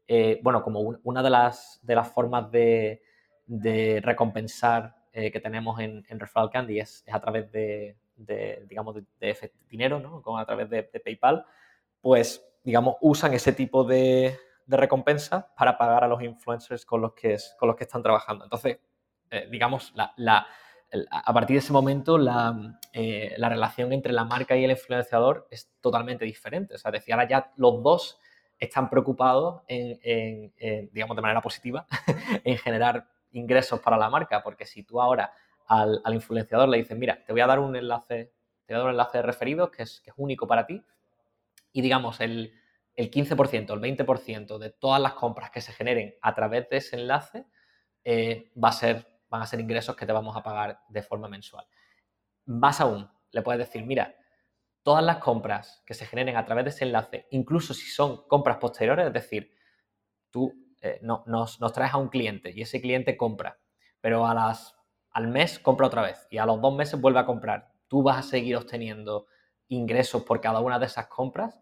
eh, 0.07 0.39
bueno, 0.41 0.63
como 0.63 0.79
una 1.03 1.21
de 1.21 1.29
las, 1.29 1.81
formas 2.13 2.49
de, 2.51 3.01
recompensar 4.03 4.95
eh, 5.11 5.31
que 5.31 5.39
tenemos 5.39 5.79
en, 5.79 6.05
en, 6.07 6.19
Referral 6.19 6.49
Candy 6.49 6.79
es, 6.79 7.03
a 7.11 7.19
través 7.19 7.51
de, 7.51 7.97
digamos, 8.15 8.95
de, 8.95 9.51
dinero, 9.69 9.99
¿no? 9.99 10.21
Como 10.21 10.37
a 10.37 10.45
través 10.45 10.69
de, 10.69 10.83
PayPal, 10.83 11.45
pues, 12.01 12.45
digamos, 12.63 12.95
usan 13.01 13.33
ese 13.33 13.51
tipo 13.51 13.83
de, 13.83 14.37
recompensa 14.69 15.53
para 15.55 15.77
pagar 15.77 16.03
a 16.03 16.07
los 16.07 16.21
influencers 16.21 16.85
con 16.85 17.01
los 17.01 17.13
que, 17.13 17.37
están 17.79 18.03
trabajando. 18.03 18.45
Entonces, 18.45 18.79
eh, 19.29 19.47
digamos, 19.49 19.93
a 19.95 21.33
partir 21.33 21.55
de 21.55 21.59
ese 21.59 21.73
momento 21.73 22.17
la, 22.17 22.77
la, 22.93 23.49
relación 23.49 23.91
entre 23.91 24.13
la 24.13 24.23
marca 24.23 24.55
y 24.55 24.63
el 24.63 24.71
influenciador 24.71 25.47
es 25.51 25.69
totalmente 25.81 26.23
diferente. 26.23 26.75
O 26.75 26.77
sea, 26.77 26.91
ahora 27.11 27.27
ya 27.27 27.51
los 27.57 27.81
dos 27.83 28.19
están 28.59 28.89
preocupados 28.89 29.61
en, 29.67 30.51
digamos, 30.91 31.15
de 31.15 31.21
manera 31.21 31.41
positiva, 31.41 31.85
en 32.43 32.57
generar 32.57 33.07
ingresos 33.31 33.79
para 33.79 33.97
la 33.97 34.09
marca, 34.09 34.41
porque 34.41 34.65
si 34.65 34.83
tú 34.83 35.01
ahora 35.01 35.31
al, 35.67 36.01
influenciador 36.13 36.69
le 36.69 36.77
dices, 36.77 36.97
mira, 36.97 37.23
te 37.25 37.33
voy 37.33 37.41
a 37.41 37.47
dar 37.47 37.59
un 37.59 37.75
enlace, 37.75 38.33
te 38.65 38.73
voy 38.73 38.75
a 38.75 38.77
dar 38.77 38.85
un 38.85 38.91
enlace 38.91 39.17
de 39.17 39.21
referidos 39.21 39.69
que 39.69 39.83
es, 39.83 40.01
que 40.01 40.09
es 40.09 40.15
único 40.17 40.47
para 40.47 40.65
ti, 40.65 40.83
y 41.73 41.81
digamos, 41.81 42.19
el, 42.21 42.53
el 42.95 43.11
15%, 43.11 43.73
el 43.73 43.79
20% 43.79 44.57
de 44.57 44.69
todas 44.71 45.01
las 45.01 45.13
compras 45.13 45.51
que 45.51 45.61
se 45.61 45.71
generen 45.71 46.15
a 46.21 46.33
través 46.33 46.67
de 46.69 46.77
ese 46.77 46.95
enlace 46.95 47.45
eh, 48.03 48.51
va 48.61 48.69
a 48.69 48.73
ser, 48.73 49.05
van 49.29 49.41
a 49.41 49.45
ser 49.45 49.59
ingresos 49.59 49.95
que 49.95 50.05
te 50.05 50.13
vamos 50.13 50.35
a 50.35 50.41
pagar 50.41 50.79
de 50.89 51.03
forma 51.03 51.27
mensual. 51.27 51.65
Más 52.45 52.81
aún, 52.81 53.09
le 53.31 53.41
puedes 53.41 53.59
decir, 53.59 53.85
mira, 53.85 54.15
todas 54.87 55.03
las 55.03 55.17
compras 55.17 55.83
que 55.85 55.93
se 55.93 56.05
generen 56.05 56.37
a 56.37 56.45
través 56.45 56.63
de 56.63 56.69
ese 56.69 56.85
enlace, 56.85 57.27
incluso 57.31 57.73
si 57.73 57.87
son 57.89 58.25
compras 58.27 58.55
posteriores, 58.55 59.07
es 59.07 59.13
decir, 59.13 59.51
tú 60.31 60.53
eh, 60.81 60.99
no, 61.01 61.25
nos, 61.27 61.59
nos, 61.59 61.73
traes 61.73 61.93
a 61.93 61.97
un 61.97 62.07
cliente 62.07 62.53
y 62.55 62.61
ese 62.61 62.79
cliente 62.79 63.17
compra, 63.17 63.59
pero 63.99 64.25
a 64.25 64.33
las, 64.33 64.77
al 65.11 65.27
mes 65.27 65.59
compra 65.59 65.87
otra 65.87 66.03
vez 66.03 66.25
y 66.31 66.37
a 66.37 66.45
los 66.45 66.61
dos 66.61 66.73
meses 66.73 67.01
vuelve 67.01 67.19
a 67.19 67.25
comprar, 67.25 67.73
tú 67.89 68.01
vas 68.01 68.17
a 68.19 68.23
seguir 68.23 68.55
obteniendo 68.55 69.27
ingresos 69.67 70.23
por 70.23 70.39
cada 70.39 70.61
una 70.61 70.79
de 70.79 70.85
esas 70.85 71.07
compras 71.07 71.61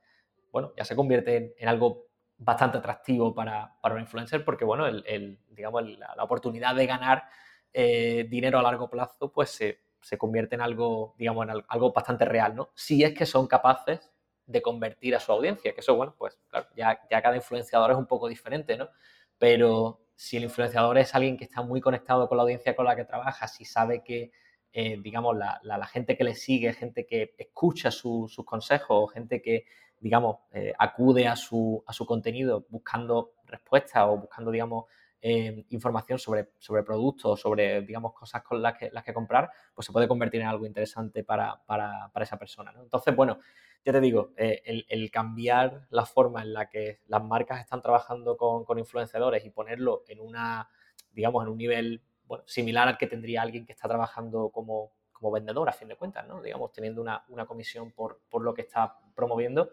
bueno, 0.55 0.71
ya 0.77 0.85
se 0.85 0.95
convierte 0.95 1.53
en, 1.57 1.67
algo 1.67 2.05
bastante 2.37 2.77
atractivo 2.77 3.35
para, 3.35 3.75
para 3.81 3.95
un 3.95 3.99
influencer 3.99 4.45
porque, 4.45 4.63
bueno, 4.63 4.87
el, 4.87 5.37
digamos, 5.49 5.83
la, 5.97 6.15
oportunidad 6.23 6.73
de 6.73 6.85
ganar 6.85 7.25
eh, 7.73 8.25
dinero 8.29 8.59
a 8.59 8.61
largo 8.61 8.89
plazo, 8.89 9.33
pues 9.33 9.49
se, 9.49 9.81
se, 10.05 10.17
convierte 10.17 10.55
en 10.55 10.61
algo, 10.61 11.15
digamos, 11.17 11.47
en 11.47 11.63
algo 11.67 11.91
bastante 11.91 12.25
real, 12.25 12.55
¿no? 12.55 12.69
Si 12.75 13.03
es 13.03 13.13
que 13.13 13.25
son 13.25 13.47
capaces 13.47 14.11
de 14.45 14.61
convertir 14.61 15.15
a 15.15 15.19
su 15.19 15.31
audiencia, 15.31 15.73
que 15.73 15.79
eso, 15.81 15.95
bueno, 15.95 16.15
pues 16.17 16.39
claro, 16.49 16.67
ya, 16.75 16.99
cada 17.09 17.35
influenciador 17.35 17.91
es 17.91 17.97
un 17.97 18.05
poco 18.05 18.27
diferente, 18.27 18.77
¿no? 18.77 18.89
Pero 19.37 20.01
si 20.15 20.37
el 20.37 20.43
influenciador 20.43 20.97
es 20.97 21.13
alguien 21.15 21.37
que 21.37 21.45
está 21.45 21.61
muy 21.61 21.81
conectado 21.81 22.27
con 22.27 22.37
la 22.37 22.43
audiencia 22.43 22.75
con 22.75 22.85
la 22.85 22.95
que 22.95 23.05
trabaja, 23.05 23.47
si 23.47 23.65
sabe 23.65 24.03
que, 24.03 24.31
eh, 24.73 24.97
digamos, 25.01 25.35
la, 25.35 25.59
la, 25.63 25.85
gente 25.87 26.15
que 26.17 26.23
le 26.23 26.35
sigue, 26.35 26.73
gente 26.73 27.05
que 27.05 27.33
escucha 27.37 27.91
sus 27.91 28.35
consejos, 28.45 29.11
gente 29.11 29.41
que 29.41 29.65
digamos, 29.99 30.37
eh, 30.51 30.73
acude 30.77 31.27
a 31.27 31.35
su, 31.35 31.83
a 31.87 31.93
su 31.93 32.05
contenido 32.05 32.65
buscando 32.69 33.33
respuestas 33.45 34.03
o 34.05 34.17
buscando, 34.17 34.51
digamos, 34.51 34.85
eh, 35.27 35.65
información 35.71 36.19
sobre, 36.19 36.51
sobre 36.59 36.83
productos, 36.83 37.41
sobre, 37.41 37.81
digamos, 37.81 38.13
cosas 38.13 38.43
con 38.43 38.61
las 38.61 38.77
que, 38.77 38.91
las 38.91 39.03
que 39.03 39.11
comprar, 39.11 39.49
pues 39.73 39.87
se 39.87 39.91
puede 39.91 40.07
convertir 40.07 40.41
en 40.41 40.45
algo 40.45 40.67
interesante 40.67 41.23
para, 41.23 41.65
para, 41.65 42.11
para 42.13 42.23
esa 42.23 42.37
persona. 42.37 42.71
Entonces, 42.79 43.15
bueno, 43.15 43.39
ya 43.83 43.91
te 43.91 44.01
digo, 44.01 44.33
eh, 44.37 44.61
el, 44.63 44.85
el, 44.87 45.09
cambiar 45.09 45.87
la 45.89 46.05
forma 46.05 46.43
en 46.43 46.53
la 46.53 46.69
que 46.69 46.99
las 47.07 47.23
marcas 47.23 47.59
están 47.59 47.81
trabajando 47.81 48.37
con, 48.37 48.65
con, 48.65 48.77
influenciadores 48.77 49.43
y 49.43 49.49
ponerlo 49.49 50.03
en 50.07 50.19
una, 50.19 50.69
digamos, 51.11 51.43
en 51.43 51.49
un 51.49 51.57
nivel 51.57 52.03
bueno, 52.27 52.43
similar 52.45 52.87
al 52.87 52.99
que 52.99 53.07
tendría 53.07 53.41
alguien 53.41 53.65
que 53.65 53.71
está 53.71 53.87
trabajando 53.87 54.51
como, 54.51 54.91
como 55.11 55.31
vendedor, 55.31 55.67
a 55.67 55.73
fin 55.73 55.87
de 55.87 55.95
cuentas, 55.95 56.27
¿no? 56.27 56.39
Digamos, 56.39 56.71
teniendo 56.71 57.01
una, 57.01 57.25
una 57.29 57.47
comisión 57.47 57.91
por, 57.93 58.21
por, 58.29 58.43
lo 58.43 58.53
que 58.53 58.61
está 58.61 58.99
promoviendo, 59.15 59.71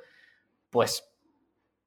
pues 0.71 1.15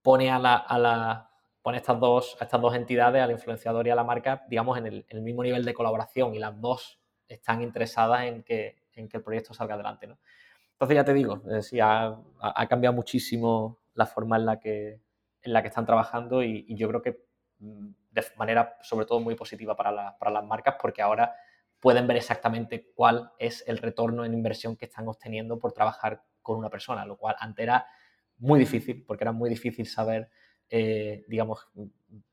pone 0.03 0.29
a 0.29 0.37
la, 0.37 0.57
a 0.57 0.77
la, 0.77 1.31
pone 1.65 1.79
estas 1.79 1.99
dos, 1.99 2.37
estas 2.39 2.61
dos 2.61 2.75
entidades, 2.75 3.23
al 3.23 3.31
influenciador 3.31 3.87
y 3.87 3.89
a 3.89 3.95
la 3.95 4.03
marca, 4.03 4.45
digamos, 4.47 4.77
en 4.77 4.85
el, 4.85 5.21
mismo 5.23 5.41
nivel 5.41 5.65
de 5.65 5.73
colaboración 5.73 6.35
y 6.35 6.37
las 6.37 6.61
dos 6.61 6.99
están 7.27 7.63
interesadas 7.63 8.25
en 8.25 8.43
que, 8.43 8.83
en 8.93 9.09
que 9.09 9.17
el 9.17 9.23
proyecto 9.23 9.51
salga 9.55 9.73
adelante. 9.73 10.05
¿no? 10.05 10.19
Entonces 10.73 10.93
ya 10.93 11.03
te 11.03 11.15
digo, 11.15 11.41
eh, 11.49 11.63
sí, 11.63 11.79
ha, 11.81 12.21
cambiado 12.69 12.95
muchísimo 12.95 13.79
la 13.95 14.05
forma 14.05 14.37
en 14.37 14.45
la 14.45 14.59
que, 14.59 15.01
en 15.41 15.53
la 15.53 15.63
que 15.63 15.69
están 15.69 15.87
trabajando 15.87 16.43
y, 16.43 16.67
yo 16.75 16.87
creo 16.87 17.01
que 17.01 17.25
mm, 17.57 17.87
de 18.11 18.23
manera 18.37 18.77
sobre 18.81 19.07
todo 19.07 19.19
muy 19.19 19.33
positiva 19.33 19.75
para, 19.75 20.15
para 20.19 20.29
las 20.29 20.45
marcas 20.45 20.75
porque 20.79 21.01
ahora 21.01 21.33
pueden 21.79 22.05
ver 22.05 22.17
exactamente 22.17 22.91
cuál 22.93 23.31
es 23.39 23.63
el 23.65 23.79
retorno 23.79 24.23
en 24.23 24.35
inversión 24.35 24.77
que 24.77 24.85
están 24.85 25.07
obteniendo 25.07 25.57
por 25.57 25.71
trabajar 25.71 26.21
con 26.43 26.59
una 26.59 26.69
persona, 26.69 27.07
lo 27.07 27.17
cual 27.17 27.35
antes 27.39 27.63
era 27.63 27.87
muy 28.37 28.59
difícil, 28.59 29.03
porque 29.03 29.23
era 29.23 29.31
muy 29.31 29.49
difícil 29.49 29.87
saber, 29.87 30.29
eh, 30.69 31.25
digamos, 31.27 31.67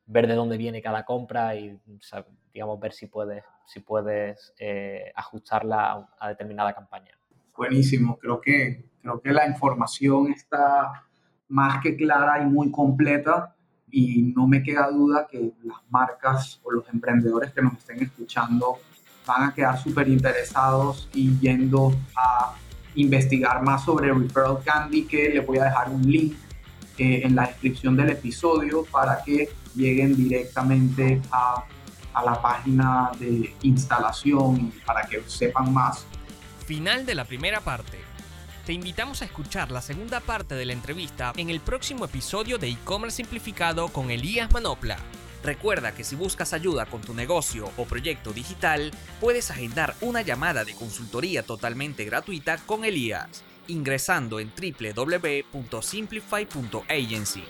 ver 0.06 0.26
de 0.26 0.34
dónde 0.34 0.56
viene 0.56 0.82
cada 0.82 1.04
compra 1.04 1.54
y, 1.54 1.78
digamos, 2.52 2.80
ver 2.80 2.92
si 2.92 3.06
puedes, 3.06 3.44
si 3.66 3.80
puedes 3.80 4.52
eh, 4.58 5.12
ajustarla 5.14 6.08
a, 6.18 6.28
determinada 6.28 6.72
campaña. 6.72 7.12
Buenísimo, 7.56 8.18
creo 8.18 8.40
que, 8.40 8.84
creo 9.02 9.20
que 9.20 9.32
la 9.32 9.46
información 9.46 10.32
está 10.32 11.04
más 11.48 11.82
que 11.82 11.96
clara 11.96 12.42
y 12.42 12.46
muy 12.46 12.70
completa 12.70 13.54
y 13.90 14.32
no 14.34 14.46
me 14.48 14.62
queda 14.62 14.90
duda 14.90 15.26
que 15.30 15.52
las 15.62 15.78
marcas 15.90 16.60
o 16.64 16.70
los 16.70 16.88
emprendedores 16.88 17.52
que 17.52 17.60
nos 17.60 17.74
estén 17.74 18.02
escuchando 18.02 18.78
van 19.26 19.50
a 19.50 19.54
quedar 19.54 19.78
súper 19.78 20.08
interesados 20.08 21.08
y 21.12 21.38
yendo 21.38 21.92
a 22.16 22.54
investigar 22.94 23.62
más 23.62 23.84
sobre 23.84 24.12
Referral 24.12 24.58
Candy, 24.64 25.04
que 25.04 25.28
le 25.28 25.40
voy 25.40 25.58
a 25.58 25.64
dejar 25.64 25.90
un 25.90 26.02
link 26.02 26.34
eh, 27.02 27.22
en 27.24 27.34
la 27.34 27.46
descripción 27.46 27.96
del 27.96 28.10
episodio 28.10 28.84
para 28.84 29.24
que 29.24 29.48
lleguen 29.74 30.14
directamente 30.14 31.20
a, 31.32 31.64
a 32.14 32.24
la 32.24 32.40
página 32.40 33.10
de 33.18 33.52
instalación 33.62 34.72
y 34.72 34.80
para 34.86 35.02
que 35.02 35.20
sepan 35.26 35.72
más. 35.72 36.06
Final 36.64 37.04
de 37.04 37.16
la 37.16 37.24
primera 37.24 37.60
parte. 37.60 37.98
Te 38.64 38.72
invitamos 38.72 39.20
a 39.20 39.24
escuchar 39.24 39.72
la 39.72 39.82
segunda 39.82 40.20
parte 40.20 40.54
de 40.54 40.64
la 40.64 40.74
entrevista 40.74 41.32
en 41.36 41.50
el 41.50 41.58
próximo 41.58 42.04
episodio 42.04 42.58
de 42.58 42.68
e-commerce 42.68 43.16
simplificado 43.16 43.88
con 43.88 44.12
Elías 44.12 44.52
Manopla. 44.52 44.96
Recuerda 45.42 45.92
que 45.92 46.04
si 46.04 46.14
buscas 46.14 46.52
ayuda 46.52 46.86
con 46.86 47.00
tu 47.00 47.14
negocio 47.14 47.68
o 47.76 47.84
proyecto 47.84 48.32
digital, 48.32 48.92
puedes 49.20 49.50
agendar 49.50 49.96
una 50.00 50.22
llamada 50.22 50.64
de 50.64 50.76
consultoría 50.76 51.42
totalmente 51.42 52.04
gratuita 52.04 52.58
con 52.58 52.84
Elías, 52.84 53.42
ingresando 53.68 54.40
en 54.40 54.50
www.simplify.agency. 54.50 57.44